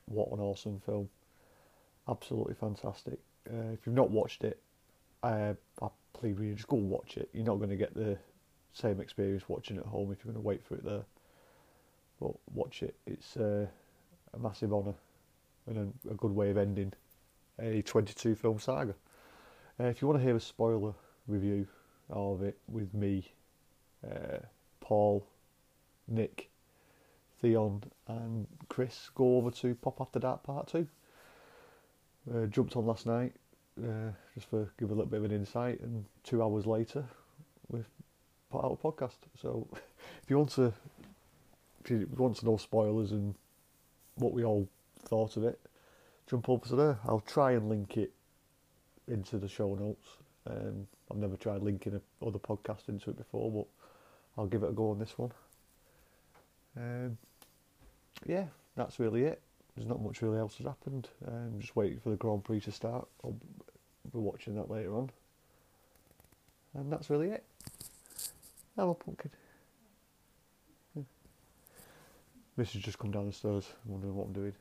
what 0.05 0.29
an 0.31 0.39
awesome 0.39 0.79
film! 0.85 1.09
Absolutely 2.07 2.53
fantastic. 2.53 3.19
Uh, 3.49 3.71
if 3.73 3.85
you've 3.85 3.95
not 3.95 4.09
watched 4.09 4.43
it, 4.43 4.61
uh, 5.23 5.53
I 5.81 5.87
please 6.13 6.37
you 6.39 6.53
just 6.53 6.67
go 6.67 6.77
and 6.77 6.89
watch 6.89 7.17
it. 7.17 7.29
You're 7.33 7.45
not 7.45 7.57
going 7.57 7.69
to 7.69 7.75
get 7.75 7.93
the 7.93 8.17
same 8.73 9.01
experience 9.01 9.43
watching 9.47 9.77
it 9.77 9.81
at 9.81 9.85
home 9.87 10.11
if 10.11 10.23
you're 10.23 10.33
going 10.33 10.43
to 10.43 10.47
wait 10.47 10.63
for 10.63 10.75
it 10.75 10.85
there. 10.85 11.03
But 12.19 12.31
watch 12.53 12.83
it. 12.83 12.95
It's 13.05 13.37
uh, 13.37 13.67
a 14.33 14.39
massive 14.39 14.73
honour 14.73 14.95
and 15.67 15.93
a, 16.09 16.13
good 16.13 16.31
way 16.31 16.49
of 16.49 16.57
ending 16.57 16.93
a 17.59 17.81
22 17.81 18.35
film 18.35 18.59
saga. 18.59 18.95
Uh, 19.79 19.85
if 19.85 20.01
you 20.01 20.07
want 20.07 20.19
to 20.19 20.23
hear 20.23 20.35
a 20.35 20.39
spoiler 20.39 20.93
review 21.27 21.67
of 22.09 22.41
it 22.41 22.57
with 22.67 22.93
me, 22.93 23.31
uh, 24.09 24.39
Paul, 24.79 25.27
Nick, 26.07 26.49
Theon, 27.41 27.83
and 28.07 28.47
Chris, 28.69 29.09
go 29.13 29.37
over 29.37 29.51
to 29.51 29.75
Pop 29.75 29.99
After 30.01 30.19
Dark 30.19 30.43
Part 30.43 30.67
2. 30.67 30.87
Uh, 32.33 32.45
jumped 32.47 32.75
on 32.75 32.85
last 32.85 33.05
night 33.05 33.33
uh, 33.83 34.11
just 34.33 34.49
for 34.49 34.69
give 34.79 34.89
a 34.89 34.93
little 34.93 35.09
bit 35.09 35.17
of 35.17 35.25
an 35.25 35.31
insight, 35.31 35.79
and 35.81 36.05
two 36.23 36.41
hours 36.41 36.65
later, 36.65 37.03
we've 37.69 37.87
put 38.51 38.63
out 38.63 38.79
a 38.81 38.87
podcast. 38.87 39.17
So 39.39 39.67
if 40.23 40.29
you 40.29 40.37
want 40.37 40.51
to, 40.51 40.73
if 41.83 41.91
you 41.91 42.07
want 42.17 42.37
to 42.37 42.45
know 42.45 42.57
spoilers 42.57 43.11
and 43.11 43.35
what 44.15 44.33
we 44.33 44.43
all 44.43 44.67
thought 45.01 45.37
of 45.37 45.43
it, 45.43 45.59
jump 46.29 46.49
over 46.49 46.67
to 46.67 46.75
there. 46.75 46.99
I'll 47.05 47.21
try 47.21 47.53
and 47.53 47.69
link 47.69 47.97
it 47.97 48.11
into 49.07 49.37
the 49.37 49.47
show 49.47 49.75
notes. 49.75 50.07
Um, 50.49 50.87
I've 51.09 51.17
never 51.17 51.35
tried 51.35 51.61
linking 51.61 51.95
a, 51.95 52.25
other 52.25 52.39
podcast 52.39 52.89
into 52.89 53.09
it 53.09 53.17
before, 53.17 53.51
but 53.51 53.65
I'll 54.37 54.47
give 54.47 54.63
it 54.63 54.69
a 54.69 54.73
go 54.73 54.91
on 54.91 54.99
this 54.99 55.17
one. 55.17 55.31
Um, 56.75 57.17
yeah, 58.25 58.45
that's 58.75 58.99
really 58.99 59.23
it. 59.23 59.41
There's 59.75 59.87
not 59.87 60.01
much 60.01 60.21
really 60.21 60.39
else 60.39 60.57
has 60.57 60.67
happened. 60.67 61.07
Um, 61.27 61.59
just 61.59 61.75
waiting 61.75 61.99
for 61.99 62.09
the 62.09 62.15
Grand 62.15 62.43
Prix 62.43 62.61
to 62.61 62.71
start. 62.71 63.07
I'll 63.23 63.35
be 64.11 64.19
watching 64.19 64.55
that 64.55 64.71
later 64.71 64.95
on. 64.95 65.09
And 66.73 66.91
that's 66.91 67.09
really 67.09 67.29
it. 67.29 67.43
Hello, 68.75 68.93
pumpkin. 68.93 69.31
Has 72.57 72.71
just 72.71 72.97
come 72.97 73.11
down 73.11 73.27
the 73.27 73.33
stairs, 73.33 73.67
wondering 73.85 74.15
what 74.15 74.25
I'm 74.27 74.33
doing. 74.33 74.53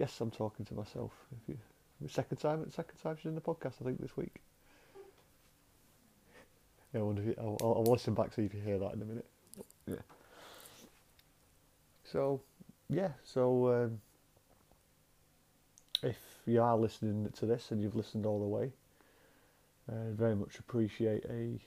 So, 0.00 0.04
yes, 0.04 0.20
I'm 0.20 0.30
talking 0.30 0.64
to 0.64 0.74
myself. 0.74 1.12
If 1.30 1.48
you, 1.48 2.08
second 2.08 2.38
time, 2.38 2.70
second 2.70 2.96
time 3.02 3.16
she's 3.18 3.26
in 3.26 3.34
the 3.34 3.40
podcast, 3.42 3.74
I 3.82 3.84
think 3.84 4.00
this 4.00 4.16
week. 4.16 4.34
Yeah, 6.94 7.00
I 7.00 7.02
wonder 7.02 7.20
if 7.20 7.28
you, 7.28 7.34
I'll, 7.38 7.58
I'll, 7.60 7.84
listen 7.84 8.14
back 8.14 8.32
see 8.32 8.44
if 8.44 8.54
you 8.54 8.62
hear 8.62 8.78
that 8.78 8.94
in 8.94 9.02
a 9.02 9.04
minute. 9.04 9.26
Yeah. 9.86 9.96
So 12.04 12.40
yeah, 12.88 13.10
so 13.22 13.68
um, 13.74 14.00
if 16.02 16.16
you 16.46 16.62
are 16.62 16.78
listening 16.78 17.30
to 17.36 17.44
this 17.44 17.70
and 17.70 17.82
you've 17.82 17.94
listened 17.94 18.24
all 18.24 18.40
the 18.40 18.46
way, 18.46 18.72
I 19.90 19.94
uh, 19.94 20.12
very 20.12 20.34
much 20.34 20.58
appreciate 20.58 21.26
a 21.26 21.60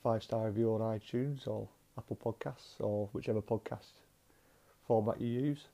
five 0.00 0.22
star 0.22 0.46
review 0.46 0.74
on 0.74 0.80
iTunes 0.80 1.48
or 1.48 1.68
Apple 1.98 2.18
Podcasts 2.24 2.78
or 2.78 3.08
whichever 3.12 3.42
podcast 3.42 4.04
format 4.86 5.20
you 5.20 5.26
use. 5.26 5.64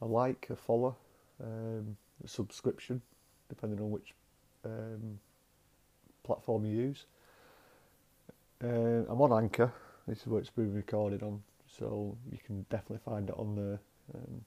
A 0.00 0.06
like, 0.06 0.46
a 0.50 0.56
follow, 0.56 0.96
um, 1.42 1.96
subscription, 2.24 3.02
depending 3.48 3.80
on 3.80 3.90
which 3.90 4.14
um, 4.64 5.18
platform 6.22 6.64
you 6.64 6.76
use. 6.76 7.06
Uh, 8.62 9.04
I'm 9.08 9.20
on 9.20 9.32
Anchor. 9.32 9.72
This 10.08 10.20
is 10.20 10.26
where 10.26 10.40
it's 10.40 10.50
being 10.50 10.74
recorded 10.74 11.22
on, 11.22 11.42
so 11.66 12.16
you 12.30 12.38
can 12.44 12.64
definitely 12.70 13.00
find 13.04 13.28
it 13.28 13.34
on 13.36 13.54
there. 13.54 13.78
Um, 14.14 14.44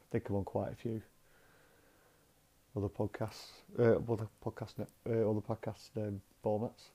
I 0.00 0.04
think 0.12 0.28
I'm 0.28 0.36
on 0.36 0.44
quite 0.44 0.72
a 0.72 0.76
few 0.76 1.02
other 2.76 2.88
podcasts, 2.88 3.48
uh, 3.78 3.96
other 4.12 4.28
podcast, 4.44 4.74
uh, 4.80 5.30
other 5.30 5.40
podcast 5.40 5.88
um, 5.96 6.20
formats. 6.44 6.90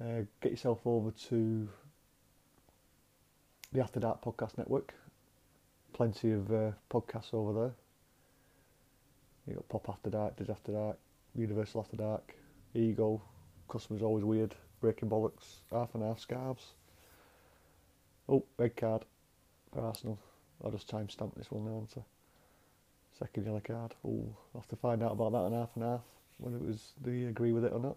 Uh, 0.00 0.24
get 0.40 0.52
yourself 0.52 0.80
over 0.86 1.10
to 1.10 1.68
the 3.72 3.80
After 3.80 4.00
Dark 4.00 4.22
Podcast 4.22 4.56
Network. 4.56 4.94
Plenty 6.00 6.32
of 6.32 6.50
uh, 6.50 6.70
podcasts 6.90 7.34
over 7.34 7.52
there. 7.52 7.72
You 9.46 9.54
got 9.56 9.68
Pop 9.68 9.86
After 9.90 10.08
Dark, 10.08 10.34
Dig 10.34 10.48
After 10.48 10.72
Dark, 10.72 10.96
Universal 11.34 11.82
After 11.82 11.98
Dark, 11.98 12.34
Ego, 12.72 13.20
Customers 13.68 14.00
Always 14.00 14.24
Weird, 14.24 14.54
Breaking 14.80 15.10
Bollocks, 15.10 15.56
Half 15.70 15.94
and 15.94 16.02
Half 16.02 16.20
Scarves. 16.20 16.68
Oh, 18.30 18.42
red 18.56 18.74
card 18.76 19.04
for 19.74 19.82
Arsenal. 19.82 20.18
I'll 20.64 20.70
just 20.70 20.88
timestamp 20.90 21.34
this 21.34 21.50
one 21.50 21.66
now, 21.66 21.80
answer. 21.80 22.00
Second 23.18 23.44
yellow 23.44 23.60
card. 23.60 23.94
Oh, 24.02 24.24
I'll 24.54 24.62
have 24.62 24.68
to 24.68 24.76
find 24.76 25.02
out 25.02 25.12
about 25.12 25.32
that 25.32 25.38
on 25.38 25.52
half 25.52 25.72
and 25.74 25.84
half, 25.84 26.00
whether 26.38 26.56
it 26.56 26.64
was, 26.64 26.94
do 27.04 27.10
you 27.10 27.28
agree 27.28 27.52
with 27.52 27.66
it 27.66 27.74
or 27.74 27.78
not. 27.78 27.96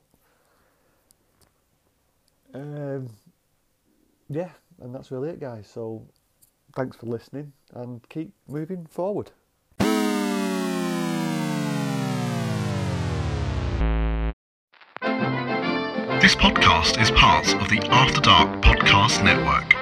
Um, 2.53 3.09
yeah, 4.29 4.49
and 4.81 4.93
that's 4.93 5.09
really 5.09 5.29
it, 5.29 5.39
guys. 5.39 5.69
So 5.73 6.05
thanks 6.75 6.97
for 6.97 7.05
listening 7.05 7.53
and 7.73 8.07
keep 8.09 8.33
moving 8.47 8.85
forward. 8.85 9.31
This 16.21 16.35
podcast 16.35 17.01
is 17.01 17.11
part 17.11 17.53
of 17.55 17.67
the 17.67 17.79
After 17.91 18.21
Dark 18.21 18.61
Podcast 18.61 19.23
Network. 19.23 19.72